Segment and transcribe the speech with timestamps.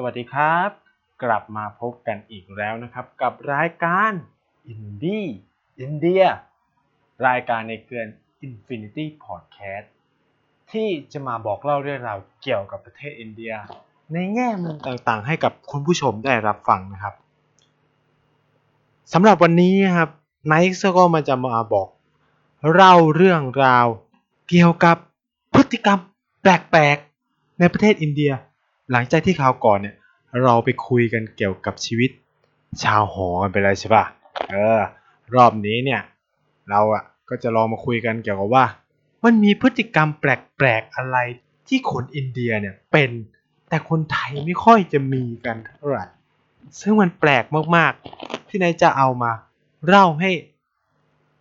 [0.00, 0.70] สวัสดีครับ
[1.22, 4.12] กลับมาพบกันอีกแล้วนะครับ กับรายการ
[4.68, 6.22] Indie India
[7.28, 8.08] รายการในเครือ
[8.46, 9.86] Infinity Podcast
[10.72, 13.52] ที่จะมาบอกเล่าเรื่องราวเกี่ยวกับประเทศอินเดีย
[14.12, 17.14] ในแง่มุมต่างๆ ให้กับคุณผู้ชมได้รับฟังนะครับ
[19.12, 20.10] สำหรับวันนี้ครับ
[20.46, 21.88] ไนท์ก็มาจะมาบอก
[22.72, 23.86] เล่าเรื่องราว
[24.48, 24.96] เกี่ยวกับ
[25.54, 25.98] พฤติกรรม
[26.42, 28.32] แปลกๆ ในประเทศอินเดีย
[28.92, 29.96] หลังจากที่คราวก่อนเนี่ย
[30.42, 32.10] เราไปคุยกันเกี่ยวกับชีวิต
[32.82, 34.04] ชาวหอกันไปแล้วใช่ปะ
[34.50, 34.80] เออ
[35.34, 36.00] รอบนี้เนี่ย
[36.70, 38.64] เราอะก็จะลองมาคุยกันเกี่ยวกับว่า
[39.24, 41.16] มันมีพฤติกรรมแปลกๆอะไร
[41.68, 43.10] ที่คนอินเดียเนี่ยเป็น
[43.68, 46.04] แต่คนไทยไม่ค่อยจะมีกันเท่าไหร่
[46.80, 47.44] ซึ่งมันแปลก
[47.76, 49.32] มากๆ ที่นายจะเอามา
[49.86, 50.30] เล่าให้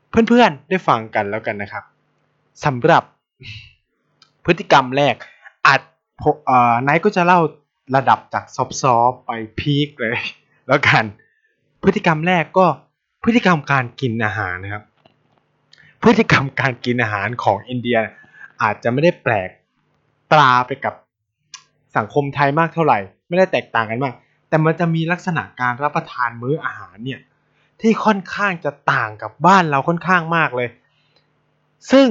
[0.09, 1.83] เพื่อนๆได้ฟังกันแล้วกันนะครับ
[2.65, 3.03] สำหรับ
[4.45, 5.15] พฤติกรรมแรก
[5.67, 5.81] อาจ
[6.87, 7.39] นายก็จะเล่า
[7.95, 8.57] ระดับจากซ
[8.95, 10.17] อฟๆไปพีคเลย
[10.67, 11.03] แล้วกัน
[11.83, 12.65] พฤติกรรมแรกก็
[13.23, 14.83] พฤติกรรมการกินอาหารนะครับ
[16.01, 17.97] พฤติกรรมการกินอาหารของอินเดีย
[18.61, 19.49] อาจจะไม่ได้แปลก
[20.31, 20.93] ตราไปกับ
[21.97, 24.13] สังคมไทยมากเท่าไหร่ ไม่ได้แตกต่างกันมาก
[24.49, 27.19] แต่มันจะมีลักษณะการรับประทานมื้ออาหารเนี่ย
[27.81, 30.69] ที่ค่อนข้างจะต่างกับบ้านเราค่อนข้างมากเลย
[31.91, 32.07] ซึ่ง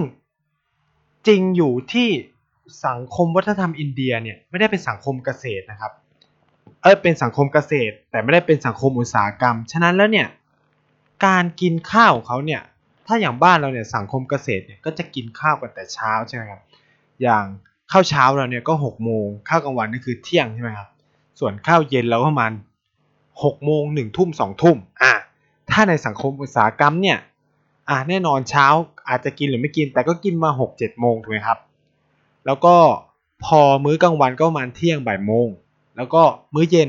[1.26, 2.08] จริงอยู่ที่
[2.86, 5.92] สังคมวัฒนธรรมอินเดียเนี่ยไม่ได้เป็นสังคมเกษตรนะครับ
[6.82, 10.28] เออเป็นสังคมเกษตร แต่ไม่ได้เป็นสังคมอุตสาหกรรม ฉะนั้นแล้วเนี่ย
[11.26, 12.62] การกินข้าวของเขาเนี่ย
[13.06, 16.60] ถ้าอย่างบ้านเราเนี่ยสังคมเกษตรเนี่ยก็จะกินข้าวกันแต่เช้าใช่ไหมครับ
[17.22, 17.44] อย่าง
[17.92, 20.88] ข้าวเช้าเราเนี่ยก็หกโมงข้าวกลางวันนี่คือเที่ยงใช่ไหมครับ
[21.40, 22.52] ส่วนข้าวเย็นเราก็ประมาณ
[23.42, 25.12] หกโมงหนึ่งทุ่มสองทุ่มอะ
[25.70, 27.18] ถ้าในสังคมอุตสาหกรรมเนี่ย
[27.88, 28.66] อะแน่นอนเช้า
[29.08, 31.58] อาจจะกินหรือไม่กินแต่ก็กินมาหกเจ็ดโมงถูกไหมครับ
[32.46, 32.76] แล้วก็
[33.44, 35.48] พอมื้อกลางวันก็ประมาณเที่ยงบ่ายโมง
[35.96, 36.22] แล้วก็
[36.54, 36.88] มื้อเย็น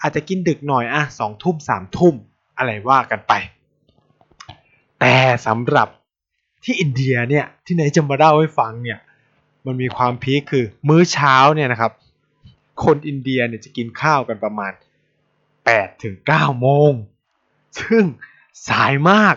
[0.00, 2.14] อาจจะกินดึกหน่อยอะสองทุ่มสามทุ่ม
[2.56, 3.32] อะไรว่ากันไป
[5.00, 5.14] แต่
[5.46, 5.88] สำหรับ
[6.64, 8.98] ที่อินเดียเนี่ยที่ไหนจะมาเล่าให้ฟังเนี่ย
[9.66, 11.92] มันมีความ peak คือมื้อเช้าเนี่ยนะครับ
[12.84, 14.72] คนอินเดียเนี่ยจะกินข้าวกันประมาณ
[15.36, 16.92] 8ถึง9โมง
[17.78, 18.04] ซึ่ง
[18.68, 19.34] สายมาก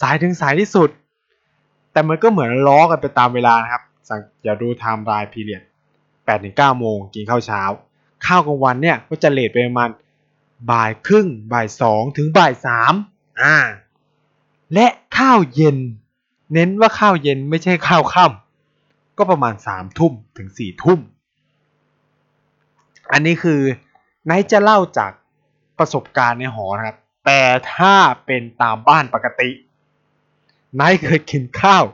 [0.00, 0.90] สายถึงสายที่สุด
[1.92, 3.82] แต่มันก็เหมือนล้อกันไปตามเวลานะครับ
[4.44, 5.62] อย่างดู timeline period
[6.04, 7.62] 8ถึง9โมงกินข้าวเช้า
[8.26, 9.90] ข้าวกลางวันเนี่ยก็จะ late ไปประมาณ
[10.70, 12.94] บ่ายครึ่งบ่ายสองถึงบ่ายสาม
[13.42, 13.56] อ่า
[14.74, 14.86] และ
[15.18, 15.76] ข้าวเย็น
[16.52, 21.00] เน้นว่าข้าวเย็นไม่ใช่ข้าวค่ำก็ประมาณสามทุ่มถึงสี่ทุ่ม
[23.12, 23.60] อันนี้คือ
[24.26, 25.12] ไนจะเล่าจาก
[25.78, 27.42] ประสบการณ์ในหอนะครับ แต่
[27.74, 27.94] ถ้า
[28.26, 29.50] เป็นตามบ้านปกติ
[30.80, 31.84] นายเคยกินข้าว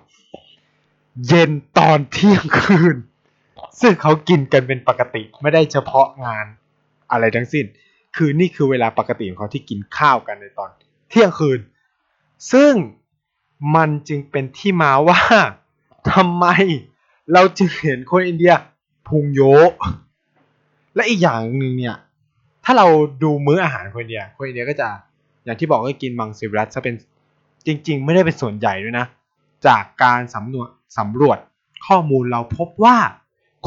[1.27, 2.97] เย็นตอนเที่ยงคืน
[3.81, 6.47] ซึ่งเขากินกันเป็นปกติไม่ได้เฉพาะงาน
[7.12, 7.65] อะไรทั้งสิ้น
[8.16, 10.71] คือนี่คือเวลาปกติของเขาที่กินข้าวกันในตอน
[11.10, 11.60] เที่ยงคืน
[12.53, 12.72] ซึ่ง
[13.75, 15.21] มันจึงเป็นที่มาว่า
[16.12, 16.47] ทำไม
[17.32, 18.53] เราจึงเห็นคนอินเดีย
[19.06, 19.41] พุงโย
[20.94, 21.97] และอีกอย่างหนึ่งเนี่ย
[22.65, 22.87] ถ้าเรา
[23.22, 24.88] ดูมื้ออาหารคนอินเดียคนอินเดียก็จะ
[25.44, 26.94] อย่างที่บอกก็กินมังสวิรัตซะเป็น
[27.66, 29.06] จริง ๆ ไม่ได้เป็นส่วนใหญ่ด้วยนะ
[29.67, 30.69] จากการสำรวจ
[30.99, 31.39] สำรวจ
[31.87, 32.99] ข้อมูลเราพบว่า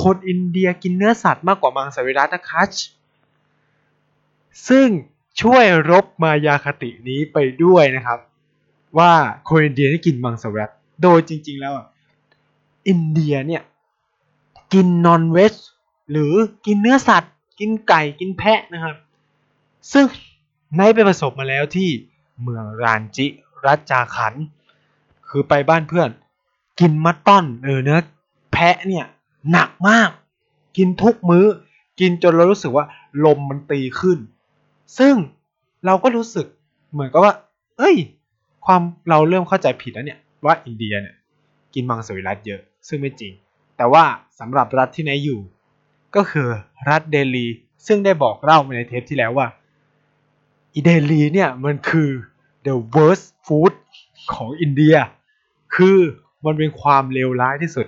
[0.04, 2.62] คนอินเดียกินเนื้อสัตว์มากกว่ามังสวิรัตนะคะ
[4.70, 4.88] ซึ่ง
[5.42, 8.20] ช่วยรบมายาคตินี้ไปด้วยนะครับ
[8.98, 9.14] ว่า
[9.50, 10.72] คนอินเดียที่กินมังสวิรัต
[11.04, 11.74] โดยจริง ๆ แล้ว
[12.88, 13.62] อินเดียเนี่ย
[14.74, 15.56] กินนอนเวจ
[16.12, 16.34] หรือ
[16.66, 18.96] กินเนื้อสัตว์ กินไก่กินแพะนะครับ
[19.92, 20.06] ซึ่ง
[20.80, 21.90] นไปประสบมาแล้วที่
[22.42, 23.28] เมืองรานจิ
[23.66, 24.34] รัชจาขัน
[25.30, 26.10] คือไปบ้านเพื่อน
[26.80, 28.00] กินมัตต้อนเออเนื้อ
[28.52, 29.06] แพะเนี่ย
[29.52, 30.10] หนักมาก
[30.78, 31.46] กินทุกมื้อ
[32.00, 32.86] กินจนเรารู้สึกว่า
[33.26, 34.18] ลมมันตีขึ้น
[35.00, 35.16] ซึ่ง
[35.86, 36.46] เราก็รู้สึก
[36.92, 37.34] เหมือนกับว่า
[37.78, 37.98] เอ้ย
[38.66, 41.16] ความเราเริ่มเข้าใจผิดแล้วเนี่ยว่าอินเดียเนี่ย
[41.74, 43.34] กินมังสวิรัตเยอะ ซึ่งไม่จริง
[43.78, 44.04] แต่ว่า
[44.40, 45.40] สำหรับรัฐที่นายอยู่
[46.16, 46.48] ก็คือ
[46.90, 47.46] รัฐเดลี
[47.88, 49.48] ซึ่งได้บอกเล่าในเทปที่แล้วว่า
[50.74, 52.10] อีเดลีเนี่ยมันคือ
[52.66, 53.74] the worst food
[54.34, 54.96] ของอินเดีย
[55.76, 56.00] คือ
[56.46, 57.88] มันเป็นความเลวร้ายที่สุด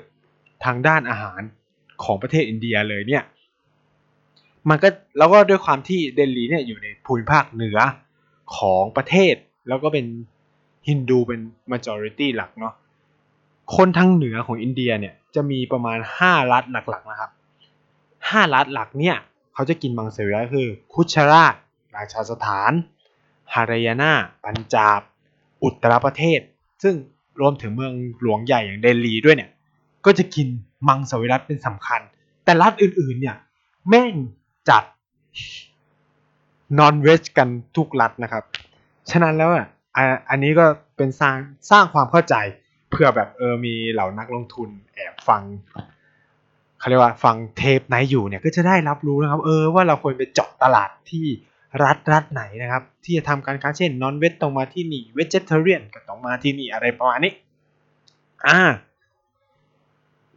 [0.65, 1.41] ทางด้านอาหาร
[2.03, 3.23] ของประเทศอินเดียเลยเนี่ย
[4.69, 7.79] มันก็แล้วก็ด้วยความที่เดลีเนี่ยอยู่ในภูมิภาคเหนือ
[8.57, 9.35] ของประเทศ
[9.67, 10.05] แล้วก็เป็น
[10.87, 11.41] ฮินดูเป็น
[11.71, 12.73] majority หลักเนาะ
[13.75, 17.31] คนทางเหนือของอินเดียเนี่ยจะมีประมาณ 5 รัฐหลักๆนะครับ
[17.91, 19.17] 5 รัฐหลักเนี่ย
[19.53, 21.55] เขาจะกินมังสวิรัตคือ คุชราช
[21.95, 22.71] ราชาสถาน
[23.53, 24.13] ฮารายานา
[24.43, 25.01] ปัญจาบ
[25.63, 26.41] อุตรประเทศ
[26.83, 26.95] ซึ่ง
[27.41, 29.51] รวมถึงเมืองหลวงใหญ่อย่างเดลีด้วยเนี่ย
[30.05, 30.47] ก็จะกิน
[30.87, 32.01] มังสวิรัตเป็นสำคัญ
[32.43, 33.35] แต่รัฐอื่นๆเนี่ย
[33.89, 34.13] แม่ง
[34.69, 34.83] จัด
[36.79, 38.43] นอนเวจกันทุกรัฐนะครับ
[39.11, 39.67] ฉะนั้นแล้วอะ
[40.29, 40.65] อันนี้ก็
[40.97, 41.35] เป็นสร้าง
[41.71, 42.35] สร้างความเข้าใจ
[42.91, 45.43] เพื่อแบบเออมีเหล่านักลงทุนแอบฟัง
[46.79, 51.25] เขาเรียกว่าฟังเทปไหนอยู่เนี่ยก็จะได้รับรู้นะครับ เออว่าเราควรไปเจาะตลาดที่
[51.83, 57.33] รัฐรัฐไหนนะครับ ที่จะทำการค้าเช่นนอนเวจต้องมาที่นี่เวจเทเรียนก็ต้องมาที่นี่อะไรประมาณนี้
[58.47, 58.59] อ่า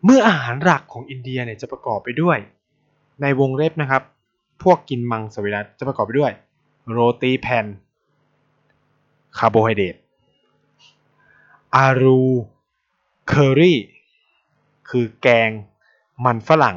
[0.05, 2.39] เมื่ออาหารหลักของอินเดียเนี่ยจะประกอบไปด้วย
[3.23, 4.03] ในวงเล็บนะครับ
[4.63, 6.33] พวกกินมังสวิรัตจะประกอบไปด้วย
[6.91, 7.67] โรตีแผ่น
[9.39, 9.97] คาร์โบไฮเดรต
[11.77, 13.79] aloo curry
[14.89, 15.51] คือแกง
[16.25, 16.77] มันฝรั่ง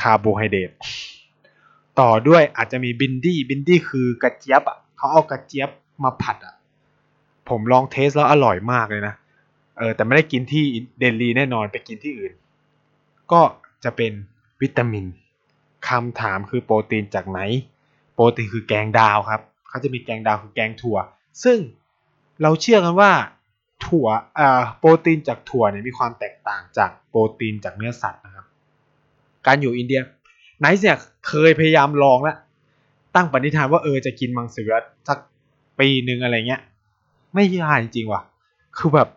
[0.00, 0.70] คาร์โบไฮเดรต
[2.00, 5.70] ต่อด้วยอาจจะมี bhindi bhindi คือกระเจี๊ยบอะเขาเอากระเจี๊ยบ
[6.04, 6.54] มาผัดอะ
[7.48, 9.14] ผมลอง taste แล้วอร่อยมากเลยนะ
[9.78, 10.64] เออแต่ไม่ได้กินที่
[10.98, 12.32] เดลีแน่นอนไปกินที่อื่น
[13.32, 13.40] ก็
[13.84, 14.12] จะเป็น
[14.62, 15.06] วิตามิน
[15.88, 17.40] คำถามคือโปรตีนจากไหน
[18.14, 20.98] โปรตีนคือแกง dal ครับเขาจะมีแกง dal คือแกงถั่ว
[21.44, 21.58] ซึ่ง
[22.42, 23.12] เราเชื่อกันว่า
[23.86, 24.06] ถั่ว
[24.38, 28.46] อ่าโปรตีนจากถั่วเนี่ยมีความแตกต่างจากโปรตีนจากเนื้อสัตว์นะครับ
[29.46, 30.00] การอยู่อินเดีย
[30.60, 30.98] ไนท์เนี่ย
[31.28, 32.36] เคยพยายามลองแล้ว
[33.14, 35.18] ตั้งปณิธานว่าเออจะกินมังสวิรัตสัก
[35.78, 36.62] ปีหนึ่งอะไรเงี้ย
[37.34, 38.22] ไม่ยากจริงๆว่ะ
[38.76, 39.08] คือแบบ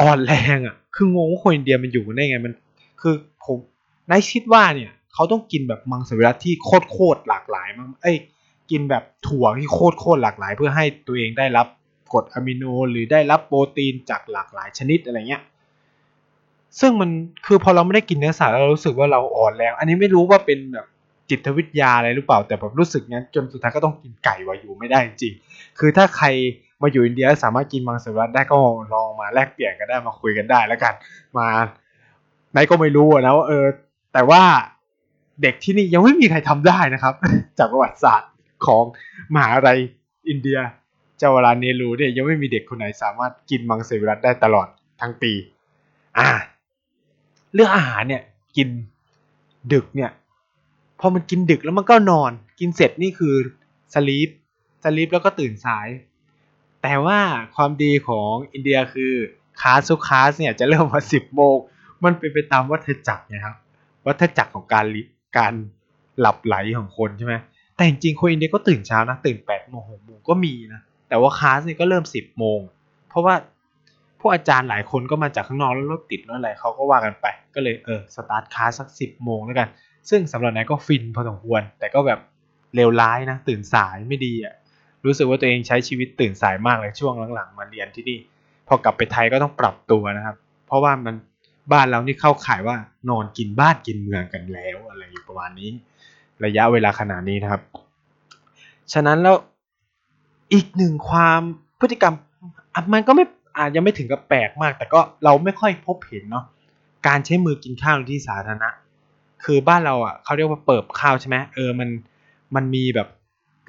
[0.00, 2.54] อ่อนแรงอะ คืองงว่าคนอินเดียมันอยู่กันได้ไงมัน
[3.00, 3.14] คือ
[3.44, 3.58] ผม
[4.06, 8.16] ไนท์คิดว่าเนี่ย เขาต้องกินแบบมังสวิรัตที่โคตรโคตรหลากหลายมั้งเอ้ย
[8.70, 11.66] กินแบบถั่วที่โคตรโคตรหลากหลาย เพื่อให้ตัวเองได้รับ
[12.12, 15.42] กรดอะมิโนหรือได้รับโปรตีนจากหลากหลายชนิดอะไรเงี้ย
[16.80, 17.10] ซึ่งมัน
[17.46, 20.86] คือพอเราไม่ได้กินเนื้อสัตว์เรารู้สึกว่าเราอ่อนแรง อันนี้ไม่รู้ว่าเป็นแบบ
[21.30, 25.34] จิตวิทยาอะไรหรือเปล่าแต่แบบรู้สึกงั้นจนสุดท้ายก็ต้องกินไก่วาอยู่ไม่ได้จริง
[25.78, 26.26] คือถ้าใคร
[26.82, 28.56] มาอยู่อินเดียสามารถกินมังสวิรัตได้ก็
[28.94, 30.94] ลองมาแลกเปลี่ยนกันได้มาคุยกันได้แล้วกัน
[31.38, 31.46] มา
[32.52, 33.66] ไหนก็ไม่รู้นะว่าเออ
[34.12, 34.42] แต่ว่า
[35.42, 37.14] เด็กที่นี่ยังไม่มีใครทำได้นะครับ
[37.58, 38.30] จากประวัติศาสตร์
[38.66, 38.82] ของ
[39.34, 39.78] มหาลัย
[40.28, 40.58] อินเดีย
[41.18, 44.68] เจ้าวราเนรูเนี่ยยังไม่มีเด็กคนไหนสามารถกินมังสวิรัตได้ตลอด
[45.00, 45.32] ทั้งปี
[46.18, 46.28] อ่า
[47.54, 48.22] เรื่องอาหารเนี่ย
[48.56, 48.68] กิน
[49.72, 50.10] ดึกเนี่ย
[51.00, 53.34] พอมันกินดึกแล้วมันก็นอน กินเสร็จนี่คือ
[53.94, 54.28] สลีป
[54.84, 55.88] สลีปแล้วก็ตื่นสาย
[56.82, 57.18] แต่ว่า
[57.56, 59.12] ความดีของอินเดียคือ
[59.60, 61.56] คาสุคาสเนี่ยจะเริ่มมาสิบโมง
[62.04, 63.56] มันเป็นไปตามวัฏจักรนะครับ
[64.06, 64.86] วัฏจักรของการ
[65.38, 65.54] การ
[66.20, 67.34] หลับไหลของคนใช่ไหม
[67.74, 72.60] แต่จริงๆคนอินเดียก็ตื่นเช้านะ ตื่นแปดโมงหกโมงก็มีนะ แต่ว่าคาสนี่ยก็เริ่มสิบโมง
[73.08, 73.34] เพราะว่า
[74.22, 79.68] พวกอาจารย์หลายคนก็มาจากข้างนอกแล้วรถติดแล้วอะไรเขาก็ว่ากันไป ก็เลยเออ start class สักสิบโมงแล้วกัน
[80.10, 82.20] ซึ่งสำหรับไนท์ก็ฟินพอสมควร แต่ก็แบบ
[82.74, 84.54] เลวร้ายนะ ตื่นสายไม่ดีอะ
[85.04, 88.18] รู้สึกว่าตัวเองใช้ชีวิตตื่นสายมากเลยช่วงหลังๆมาเรียนที่นี่
[88.68, 90.36] พอกลับไปไทยก็ต้องปรับตัวนะครับ
[90.66, 91.14] เพราะว่ามัน
[91.72, 92.76] บ้านเรานี่เข้าข่ายว่า
[93.10, 95.68] นอนกินบ้านกินเมืองกันแล้วอะไรประมาณนี้
[96.44, 97.62] ระยะเวลาขนาดนี้นะครับ
[98.92, 99.36] ฉะนั้นแล้ว
[100.52, 101.40] อีกหนึ่งความ
[101.80, 102.14] พฤติกรรม
[102.92, 103.24] มันก็ไม่
[103.58, 106.44] อาจยังไม่ถึงกับแปลกมาก แต่ก็เราไม่ค่อยพบเห็นเนาะ
[107.06, 108.70] การใช้มือกินข้าวในที่สาธารณะ
[109.44, 111.88] คือบ้านเราอะเขาเรียกว่าเปิบข้าวใช่ไหมเออมัน
[112.54, 113.08] มันมีแบบ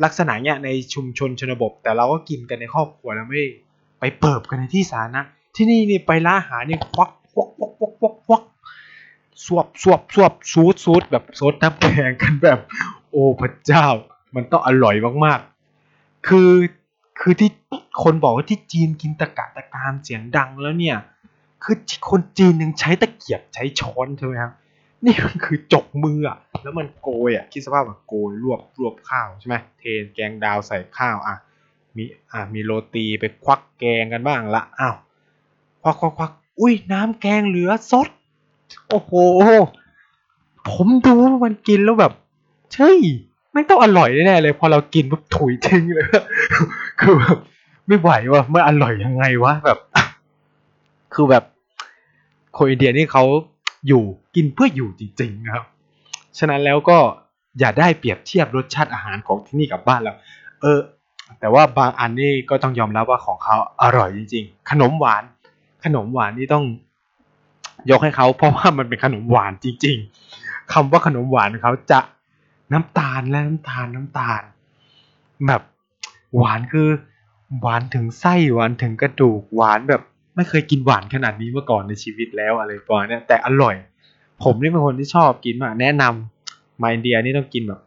[0.03, 3.43] ลักษณะเนี้ยในชุมชนชนบทแต่เราก็กินกันในครอบครัวแล้วไม่
[3.99, 5.21] ไปเปิบกันในที่สาธารณะ
[5.55, 8.43] ที่นี่นี่ไปร้าหานี่ควักควักควักควักควักควัก
[9.45, 12.59] สวบสวบสวบซูดซูดแบบซดน้ำแกงกันแบบ
[13.11, 13.85] โอ้พระเจ้า
[14.35, 16.49] มันต้องอร่อยมากๆ คือ
[17.19, 17.49] คือที่
[18.03, 20.97] คนบอกว่าที่จีนกินตะกะตะการเสียงดังแล้วเนี่ย
[21.63, 21.75] คือ
[22.09, 24.51] คนจีนยังใช้ตะเกียบใช้ช้อนใช่ไหมครับ
[25.05, 29.83] นี่มันคือจกมืออะแล้วมันโกยอะคิดสภาพแบบโกยรวบรวบข้าวใช่ไหมเท
[30.15, 31.35] แกงดาวใส่ข้าวอะ
[31.95, 34.95] มีอะมีโรตีไปควักแกงกันบ้างละอ้าว
[35.81, 38.07] ควักควักควักอุ้ยน้ำแกงเหลือสด
[38.89, 39.11] โอ้โห
[40.69, 42.13] ผมดูมันกินแล้วแบบ
[42.75, 42.99] เฮ้ย
[43.53, 46.05] ไม่ต้องอร่อยแน่เลย พอเรากินปุ๊บถุยทิ้งเลย
[47.03, 47.37] คือแบบ
[47.87, 49.79] ไม่ไหวว่ะมันอร่อยยังไงวะแบบ
[51.13, 51.43] คือแบบ
[52.57, 53.23] คนอินเดียนี่เขา
[53.87, 54.03] อยู่
[54.35, 55.65] กินเพื่ออยู่จริงๆนะครับ
[56.37, 56.97] ฉะนั้นแล้วก็
[57.59, 60.13] อย่าได้เปรียบเทียบรสชาติอาหารของที่นี่กับบ้านเรา
[60.61, 60.79] เออ
[61.39, 65.23] แต่ว่าบางอันนี่ก็ต้องยอมรับว่าของเขาอร่อยจริง ๆ ขนมหวาน
[65.83, 66.65] ขนมหวานนี่ต้อง
[67.89, 69.97] ยกให้เขาเพราะว่ามันเป็นขนมหวานจริง
[70.35, 71.99] ๆคำว่าขนมหวานเขาจะ
[72.71, 74.41] น้ำตาลและน้ำตาลน้ำตาล
[75.47, 75.61] แบบ
[76.37, 76.89] หวานคือ
[77.61, 80.01] หวานถึงไส้หวานถึงกระดูกหวานแบบ
[80.35, 83.75] ไม่เคยกินหวานขนาดนี้มาก่อนในชีวิตแล้วอะไรประมาณนี้แต่อร่อย
[84.43, 87.81] ผมนี่เป็นคนที่ชอบกินมากแนะนำมาอินเดียนี่ต้องกินแบบ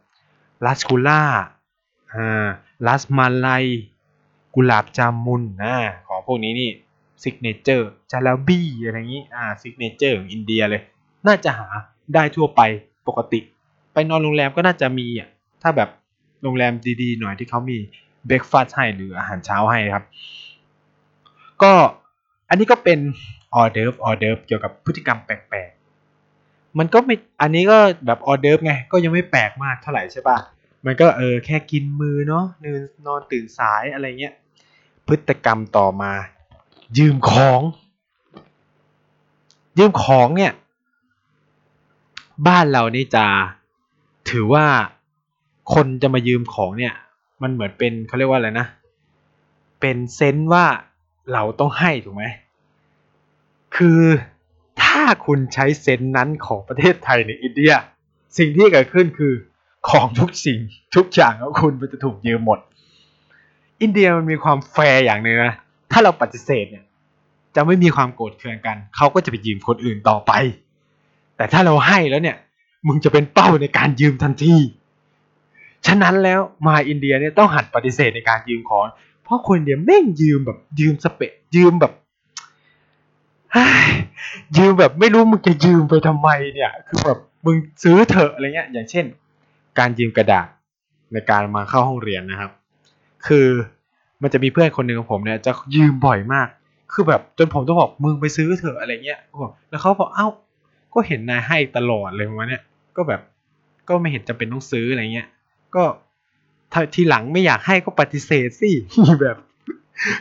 [0.65, 1.21] rasgulla
[2.13, 2.47] อ่า
[2.85, 5.75] rasmalai gulab jamun นะ
[6.07, 6.69] ของพวกนี้นี่
[7.23, 10.81] signature jalebi อะไรอย่างนี้อ่า signature ของอินเดียเลย
[11.27, 11.67] น่าจะหา
[12.13, 12.61] ได้ทั่วไป
[13.07, 13.39] ปกติ
[13.93, 15.29] ไปนอนโรงแรมก็น่าจะมีอะ
[15.61, 15.89] ถ้าแบบ
[16.43, 17.77] โรงแรมดีๆ หน่อยที่เขามี
[18.27, 20.05] breakfast ให้หรืออาหารเช้าให้ครับ
[21.63, 21.73] ก็
[22.49, 22.99] อันนี้ก็เป็น
[23.55, 30.37] ออเดิร์ฟออเดิร์ฟเกี่ยวกับพฤติกรรมแปลกๆ มันก็ไม่ อันนี้ก็แบบออเดิร์ฟไง ก็ยังไม่แปลกมากเท่าไหร่ใช่ปะ
[30.85, 34.33] มันก็เออแค่กินมือเนาะนอนนอนตื่นสายอะไรเงี้ย
[35.07, 36.11] พฤติกรรมต่อมา
[36.97, 37.61] ยืมของ
[39.77, 40.53] ยืมของเนี่ย
[42.47, 43.25] บ้านเรานี่จะ
[44.29, 44.65] ถือว่า
[45.73, 46.93] คนจะมายืมของเนี่ย
[47.41, 48.67] มันเหมือนเป็นเขาเรียกว่าอะไรนะ
[49.81, 50.65] เป็น sense ว่า
[51.33, 52.25] เราต้องให้ถูกไหม
[53.75, 54.01] คือ
[54.83, 57.73] ถ้าคุณใช้ sense นั้นของประเทศไทยในอินเดีย
[58.37, 59.33] สิ่งที่เกิดขึ้นคือ
[59.89, 60.59] ของทุกสิ่ง
[60.95, 62.59] ทุกอย่างของคุณมันจะถูกยืมหมด
[63.81, 65.53] อินเดียมันมีความแฟร์อย่างหนึ่งนะ
[65.91, 66.85] ถ้าเราปฏิเสธเนี่ย
[67.55, 70.31] จะไม่มีความโกรธเคืองกัน เขาก็จะไปยืมคนอื่นต่อไป
[71.37, 72.37] แต่ถ้าเราให้แล้วเนี่ย
[72.87, 74.55] มึงจะเป็นเป้าในการยืมทันที
[75.87, 78.83] ฉะนั้นแล้วมาอินเดียเนี่ยต้องหัดปฏิเสธในการยืมของ
[79.23, 81.93] เพราะคนอินเดียแม่งยืมแบบยืมสเปะยืมแบบ
[84.57, 89.05] ยืมแบบไม่รู้มึงจะยืมไปทำไมเนี่ย คือแบบมึงซื้อเถอะอะไรเงี้ย อย่างเช่น
[89.79, 90.47] การยืมกระดาษ
[91.11, 92.51] ในการมาเข้าห้องเรียนนะครับ
[93.27, 93.47] คือ
[94.21, 96.47] มันจะมีเพื่อนคนหนึ่งของผมเนี่ยจะยืมบ่อยมาก
[96.93, 100.27] คือแบบจนผมต้องบอกมึงไปซื้อเถอะอะไรเงี้ยบอกแล้วเขาบอกเอ้า
[100.93, 102.63] ก็เห็นนายให้ตลอดเลยประเนี้ย
[102.95, 103.21] ก็แบบ
[103.89, 105.27] ก็ไม่เห็นจำเป็นต้องซื้ออะไรเงี้ย
[105.75, 105.83] ก็
[106.71, 108.71] ถ้าทีหลังไม่อยากให้ก็ปฏิเสธสิ
[109.21, 109.37] แบบ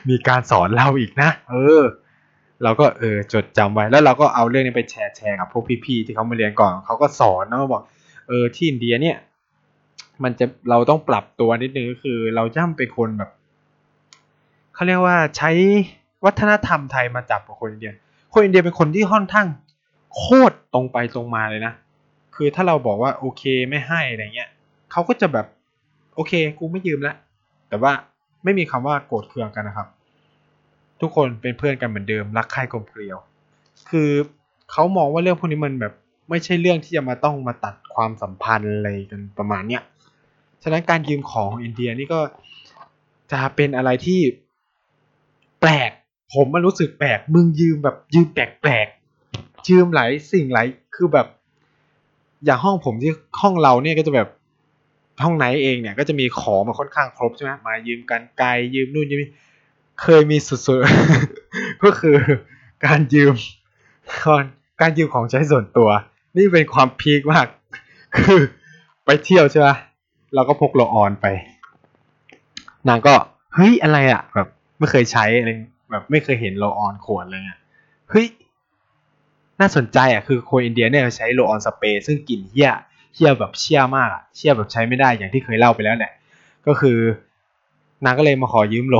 [0.08, 1.84] มีการสอนเราอีกนะ เออ
[2.62, 7.82] เราก็เออจดจำไว้แล้วเราก็เอาเรื่องนี้ไปแชร์แชร์กับพวกพี่ๆที่เขามาเรียนก่อนเขาก็สอนนะบอก
[8.28, 9.16] เออที่อินเดียเนี่ย
[10.22, 13.30] มันจะเราต้องปรับตัวนิดนึงก็คือ เราย่ำเป็นคนแบบ
[14.74, 15.50] เขาเรียกว่าใช้
[16.24, 17.92] วัฒนธรรมไทยมาจับกับคนอินเดีย
[18.32, 19.46] คนอินเดียเป็นคนที่ค่อนข้าง
[20.16, 21.72] โคตรตรงไปตรงมาเลยนะ
[22.34, 24.50] คือถ้าเราบอกว่าโอเคไม่ให้อะไรเงี้ย
[24.96, 25.46] เขาก็จะแบบ
[26.14, 27.16] โอเค กูไม่ยืมแล้ว
[27.68, 27.92] แต่ว่า
[28.44, 29.88] ไม่มีคำว่าโกรธเคืองกันนะครับ
[31.00, 33.18] ทุกคนเป็นเพื่อนกันเหมือนเดิมรักใคร่กลมเกลียว
[33.90, 34.10] คือ
[34.72, 35.94] เขามองว่าเรื่องพวกนี้มันแบบ
[36.30, 39.82] ไม่ใช่เรื่องที่จะมาต้องมาตัดความสัมพันธ์อะไรกันประมาณเนี้ย
[40.62, 42.20] ฉะนั้นการยืมของของอินเดียนี่ก็
[43.32, 44.20] จะเป็นอะไรที่
[45.60, 45.90] แปลก
[46.34, 48.38] ผมมันรู้สึกแปลก มึงยืมแบบยืมแป
[48.68, 51.26] ลกๆยืมหลายสิ่งหลายคือแบบ
[52.44, 54.28] อย่างห้องผมที่ห้องเราเนี่ยก็จะแบบ
[55.22, 59.30] ห้องไหนเองเนี่ยก็จะมีของมาค่อนข้างครบใช่ไหมมายืมกันไกลยืมนู่นยืมนี่
[60.02, 62.16] เคยมีสุดๆก็คือ
[62.86, 63.34] การยืม
[64.80, 65.88] การยืมของใช้ส่วนตัว
[66.36, 67.46] นี่เป็นความ peak มาก
[68.16, 68.40] คือ
[69.04, 69.68] ไปเที่ยวใช่ไหม
[70.34, 71.26] เราก็พก roll-on ไป
[72.88, 73.14] นางก็
[73.54, 75.50] เฮ้ยอะไรอะแบบไม่เคยใช้อะไร
[75.90, 77.58] แบบไม่เคยเห็น roll-on ขวดเลยอะ
[78.10, 78.26] เฮ้ย
[79.60, 82.72] น่าสนใจอะคือคนอินเดียเนี่ยใช้ roll-on สเปรย์ซึ่งกลิ่นเหี้ย
[83.16, 86.12] เชี่ยแบบเชี่ยมากอะเชี่ยแบบใช้ไม่ได้อย่างที่เคยเล่าไปแล้วเนี่ย
[86.66, 86.98] ก็คือ
[88.04, 88.96] นางก็เลยมาขอยืมโล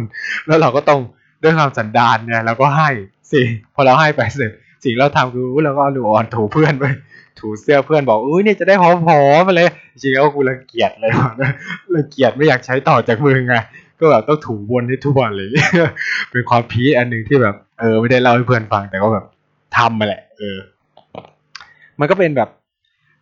[0.00, 0.02] น
[0.46, 1.00] แล้วเราก็ต้อง
[1.42, 2.88] ด้วยความสันดานเนี่ยเราก็ให้
[3.32, 3.42] สิ
[3.74, 4.52] พอเราให้ไปเสร็จ
[4.84, 6.84] สิ่งเราทำคือเราก็เอาโลออนถูเพื่อนไป
[7.40, 11.30] ถูเสื้อเพื่อนบอกอุ้ยเนี่ยจะได้หอมๆมาเลยจริงๆแล้วกูรังเกียจเลยว่ะ
[11.94, 13.54] รังเกียจไม่อยากใช้ต่อจากมึงไง
[14.00, 15.48] ก็แบบต้องถูวนให้ทุกวันเลย
[16.30, 19.24] เป็นความพีอันหนึ่งที่แบบ เออ ไม่ได้เล่าให้เพื่อนฟังแต่ก็แบบ
[19.76, 20.58] ทำมาแหละ เออ
[22.00, 22.48] มันก็เป็นแบบ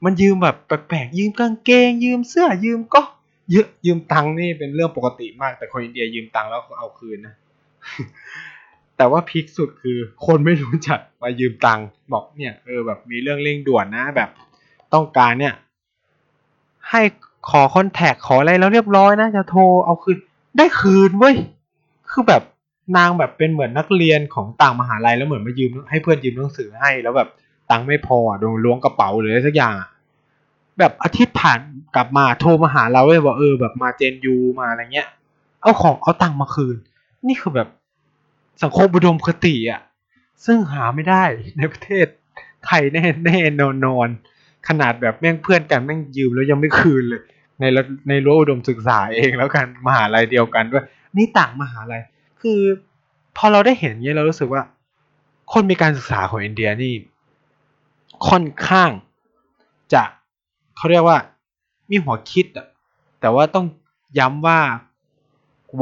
[0.04, 3.02] มันยืมแบบแปลกๆยืมกางเกง ยืมเสื้อยืมก็
[3.50, 7.34] เยอะยืมตังค์นี่เป็นเรื่องปกติมาก แต่คนอินเดียยืมตังค์แล้วเอาคืนนะ
[8.96, 14.30] แต่ว่าพีคสุดคือ คนไม่รู้จักมายืมตังค์บอกเนี่ยเออแบบมีเรื่องเร่งด่วนนะแบบ
[14.94, 15.54] ต้องการเนี่ย
[16.90, 17.00] ให้
[17.50, 20.18] ขอคอนแทคขออะไรแล้วเรียบร้อยนะจะโทรเอาคืน
[20.58, 21.34] ได้คืนเว้ย
[22.10, 22.42] คือแบบ
[22.96, 27.28] นางแบบเป็นเหมือนนักเรียนของต่างมหาลัยแล้วเหมือนมายืมให้เพื่อนยืมหนังสือให้แล้วแบบ
[27.70, 29.74] ตังค์ไม่พอโดนล้วงกระเป๋าหรืออะไรสักอย่าง
[30.78, 31.60] แบบอาทิตย์ผ่าน
[31.94, 35.08] กลับมาโทรมาหาเราเลยบอกเออแบบมาเจนยูมาอะไรเงี้ย
[35.62, 36.76] เอาของเอาตังค์มาคืน
[37.28, 37.68] นี่คือแบบ
[38.62, 39.80] สังคมบุดมคติอะ
[40.44, 41.24] ซึ่งหาไม่ได้
[41.56, 42.06] ในประเทศ
[42.66, 44.08] ไทยแน่แน่นอนนอน
[44.68, 47.22] ขนาดแบบแม่งเพื่อนกันแม่งยืมแล้วยังไม่คืนเลย
[47.60, 47.64] ใน
[48.08, 50.84] ในรั้วอุดมศึกษาเองแล้วกันมหาลัยเดียวกันด้วย
[51.16, 52.02] นี่ต่างมหาลัย
[52.40, 52.60] คือ
[53.36, 54.62] พอเราได้เห็นเนี้ยเรารู้สึกว่า
[55.52, 56.92] คนมีการศึกษาของอินเดียนี่
[58.28, 58.90] ค่อนข้าง
[59.92, 60.02] จะ
[60.76, 61.18] เขาเรียกว่า
[61.90, 62.66] มีหัวคิดอะ
[63.20, 63.66] แต่ว่าต้อง
[64.18, 64.58] ย้ำว่า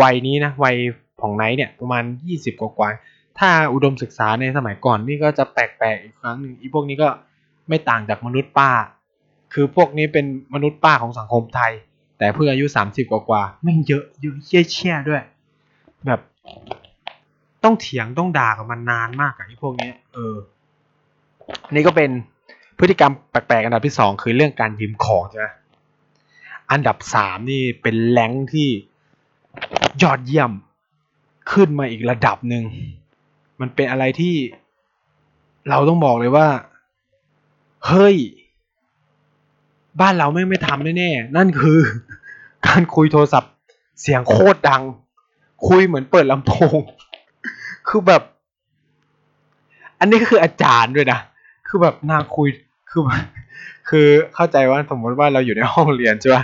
[0.02, 0.76] วัยนี้นะวัย
[1.20, 2.90] ของไนท์เนี่ยประมาณยี่สิบกว่า
[3.38, 7.08] ถ้าอุดมศึกษาในสมัยก่อนนี่ก็จะแปลกๆอีกครั้งหนึ่งอีพวกนี้ก็
[7.68, 8.70] ไม่ต่างจากมนุษย์ป้า
[9.52, 11.72] คือพวกนี้เป็นมนุษย์ป้าของสังคมไทย
[12.18, 15.22] แต่เพื่ออายุสามสิบกว่าไม่เยอะเยอะเชี่ยเชี่ยด้วย
[16.06, 16.20] แบบ
[17.64, 20.34] ต้องเถียงต้องด่ากับมันนานมากอะไอ้พวกนี้เออ
[21.70, 22.10] นนี้ก็เป็น
[22.78, 25.46] พฤติกรรมแปลกๆอันดับที่สองคือเรื่องการยืมของใช่ไหม
[26.72, 28.68] อันดับสามนี่เป็นแรงที่
[30.02, 30.50] ยอดเยี่ยม
[31.52, 32.64] ขึ้นมาอีกระดับหนึ่ง
[33.60, 34.34] มันเป็นอะไรที่
[35.68, 36.48] เราต้องบอกเลยว่า
[37.86, 38.16] เฮ้ย
[40.00, 41.78] บ้านเราไม่ไม่ทำแน่ๆ นั่นคือ
[42.66, 43.52] การคุยโทรศัพท์
[44.00, 44.82] เสียงโคตรดัง
[45.68, 46.78] คุยเหมือนเปิดลำโพง
[47.88, 48.22] คือแบบ
[50.00, 51.18] อันนี้ก็คืออาจารย์ด้วยนะ
[51.68, 52.48] คือแบบนางคุย
[52.90, 53.02] คือ
[53.88, 56.36] คือเข้าใจว่าสมมติว่าเราอยู่ในห้องเรียนใช่ไหม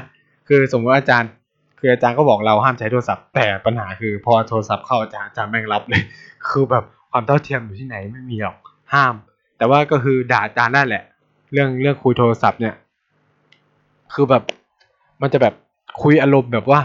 [0.49, 1.31] คือสมมติว่าอาจารย์
[1.79, 6.03] คืออาจารย์ก็บอกเราห้ามใช้โทรศัพท์ แต่ปัญหาคือพอโทรศัพท์เข้าอาจารย์อาจารย์แม่งรับเลย
[6.49, 8.57] คือแบบความเท่าเทียมอยู่ที่ไหนไม่มีหรอก
[8.93, 9.15] ห้าม
[9.59, 11.03] แต่ว่าก็คือด่าอาจารย์ได้แหละ
[11.53, 12.75] เรื่องเรื่องคุยโทรศัพท์เนี่ย
[14.15, 14.43] คือแบบ
[15.21, 15.55] มันจะแบบ
[16.03, 16.81] คุยอารมณ์แบบว่า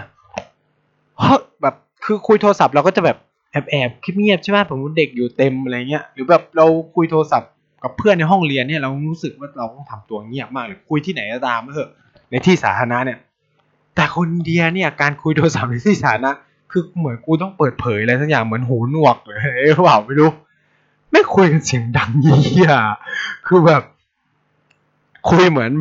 [1.19, 3.17] เฮ้แบบคือคุยโทรศัพท์เราก็จะแบบ
[3.51, 6.65] แอบแอบคลิปเงียบใช่ไหมผมเด็กอยู่เต็มอะไรเงี้ยหรือแบบเรา
[6.95, 7.51] คุยโทรศัพท์
[7.83, 11.89] กับเพื่อนในห้องเรียนเนี่ยเรารู้สึกว่าเราต้องทำตัวเงียบมากเลยคุยที่ไหนก็ตามเถอะ
[12.29, 13.19] ในที่สาธารณะเนี่ย
[13.95, 16.31] แต่คนเดียเนี่ยการคุยโทรศัพท์ในที่สาธารณะ
[16.71, 20.29] คือเหมือนกูต้องเปิดเผยอะไรสักอย่างเหมือนหูหนวกหรือเปล่าไม่รู้
[21.11, 22.73] ไม่คุยกันเสียงดังเยี่ย
[23.47, 23.83] คือแบบ
[25.29, 25.71] คุยเหมือน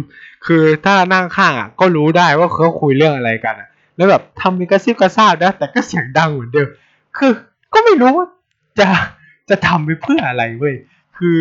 [0.47, 6.69] คือถ้านั่งข้างอะ ก็รู้ได้ว่าเขาคุยเรื่องอะไรกันอะ แล้วแบบทำมีกระซิบกระซาบนะแต่ก็เสียงดังเหมือนเดิม
[7.17, 7.33] คือ
[7.75, 8.27] ก็ไม่รู้ว่า
[8.81, 8.89] จะ
[9.51, 10.75] จะทำไปเพื่ออะไรเว้ย
[11.17, 11.39] คือ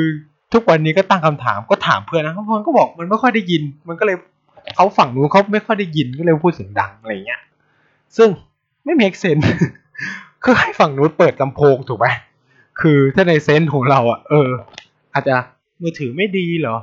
[0.53, 4.17] ทุกวันนี้ก็ตั้งคำถามก็ถามเพื่อนนะเพื่อนก็บอกมันไม่ค่อยได้ยิน มันก็เลย
[4.75, 7.41] เขาฝั่งนู้นเขาไม่ค่อยได้ยินก็เลยพูดเสียงดังอะไรเงี้ย
[8.17, 8.29] ซึ่ง
[8.83, 9.45] ไม่ make sense
[10.43, 12.07] คือให้ฝั่งนู้นเปิดลำโพงถูกไหม
[12.81, 14.49] คือถ้าในเซนของเราอะ เออ
[15.13, 15.35] อาจจะ
[15.81, 16.77] มือถือไม่ดีเหรอ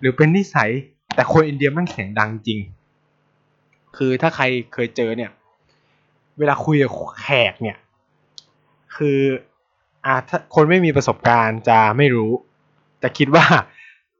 [0.00, 0.70] หรือเป็นนิสัย
[1.14, 2.60] แต่คนอินเดียมันเสียงดังจริง
[3.96, 5.30] คือถ้าใครเคยเจอเนี่ย
[6.38, 7.76] เวลาคุยกับแขกเนี่ย
[8.96, 9.18] คือ
[10.04, 12.30] อ่าถ้าคนไม่มีประสบการณ์จะไม่รู้
[13.00, 13.44] แต่คิดว่า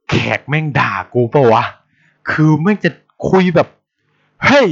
[0.09, 1.63] แขกแม่งด่ากูปะวะ
[2.31, 2.89] คือแม่งจะ
[3.29, 3.67] คุยแบบ
[4.45, 4.67] เฮ้ย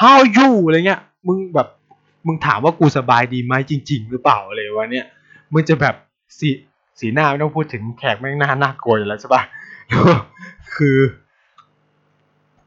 [0.00, 1.68] how you อะไรเงี้ย มึงแบบ
[2.26, 5.06] มึงถามว่ากูสบายดีไหมจริง ๆ หรือเปล่าอะไรวะเนี่ย
[5.52, 5.94] มึงจะแบบ
[6.38, 6.48] สี
[7.00, 9.42] สีหน้าไม่ต้องพูดถึงแขกแม่งหน้าน่ากลัวอยู่แล้วใช่ปะ
[10.74, 10.98] คือ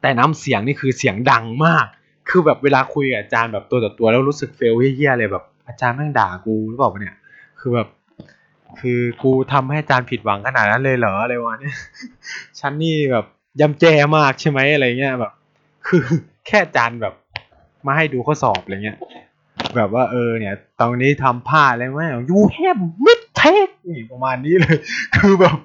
[0.01, 1.85] แต่น้ำเสียงนี่คือเสียงดังมาก
[2.29, 7.15] คือแบบเวลาคุยกับอาจารย์แบบตัวต่อตัวแล้วรู้สึกเฟลเฮี้ยๆเลยแบบอาจารย์แม่งด่ากูหรือเปล่าวะเนี่ย
[7.59, 7.87] คือแบบ
[8.79, 11.77] คือกูทำให้อาจารย์ผิดหวังขนาดนั้นเลยเหรออะไรวะเนี่ย
[12.59, 13.25] ฉันนี่แบบ
[13.59, 15.33] ย่ำแย่มากใช่ไหมอะไรเงี้ยแบบ
[15.87, 16.03] คือ
[16.47, 17.13] แค่อาจารย์แบบ
[17.85, 18.97] มาให้ดูข้อสอบอะไรเงี้ย
[19.75, 24.77] แบบว่าเออเนี่ยตรงนี้ทำพลาดอะไรไหมยูแฮมมิดเทคนี่ประมาณนี้เลย
[25.15, 25.57] คือแบบ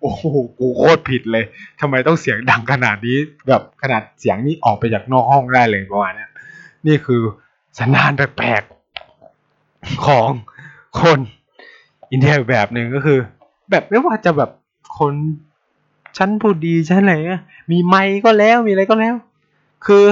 [0.00, 0.24] โอ้โห
[0.58, 1.44] กูโคตรผิดเลย
[1.80, 6.30] ทำไมต้องเสียงดังขนาดนี้ แบบขนาดเสียงนี้ออกไปจากนอกห้องได้เลยประมาณเนี้ย
[6.86, 7.22] นี่คือ
[7.78, 10.28] สันดานแปลกๆของ
[11.00, 11.20] คน
[12.10, 13.18] อินเดียแบบหนึ่งก็คือ
[13.70, 14.50] แบบไม่ว่าจะแบบ
[14.98, 15.12] คน
[16.16, 19.14] ชั้นผู้ดีชั้นอะไรเงี้ยมีไมค์ก็แล้วมีอะไรก็แล้ว
[19.86, 20.04] คือ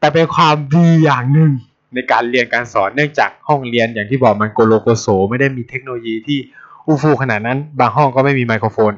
[0.00, 1.50] แต่เป็นความดีอย่างหนึ่ง
[1.94, 6.38] ในการเรียนการสอนเนื่องจากห้องเรียนอย่างที่บอกมันโกโลโกโสไม่ได้มีเทคโนโลยีที่
[6.86, 8.92] อู้ฟู่ขนาดนั้น บางห้องก็ไม่มีไมโครโฟน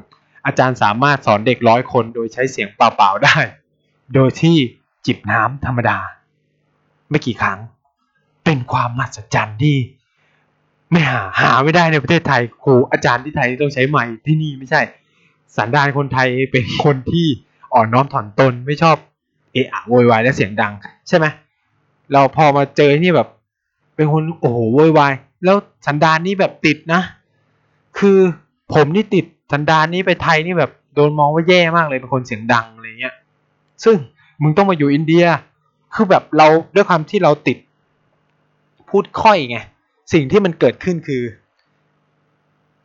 [0.45, 3.37] อาจารย์สามารถสอนเด็กร้อยคนโดยใช้เสียงเปล่าๆได้
[4.13, 4.55] โดยที่
[5.05, 5.97] จิบน้ำธรรมดา
[7.09, 7.59] ไม่กี่ครั้ง
[8.45, 9.75] เป็นความมหัศจรรย์ที่
[10.91, 14.81] ไม่หาหาไม่ได้ในประเทศไทยครูอาจารย์ที่ไทยต้องใช้ไม้ที่นี่ไม่ใช่
[15.57, 17.27] สันดานคนไทยเป็นคนที่
[17.73, 18.95] อ่อนน้อมถ่อมตนไม่ชอบ
[19.53, 20.73] เอะอะโวยวายและเสียงดัง
[21.07, 21.25] ใช่ไหม
[22.13, 23.27] เราพอมาเจอนี่แบบ
[23.95, 27.01] เป็นคนโอ้โหโวยวายแล้วสันดานนี้แบบติดนะ
[27.99, 28.17] คือ
[28.73, 33.15] ผมนี่ติดสันดานนี้ไปไทยนี่แบบโดนมองว่าแย่มากเลยเป็นคนเสียงดังอะไรเงี้ย
[33.83, 33.97] ซึ่ง
[34.41, 35.25] มึงต้องมาอยู่อินเดีย
[35.93, 37.57] คือแบบเราด้วยความที่เราติด
[38.89, 39.57] พูดค่อยไง
[40.13, 41.23] สิ่งที่มันเกิดขึ้นคือ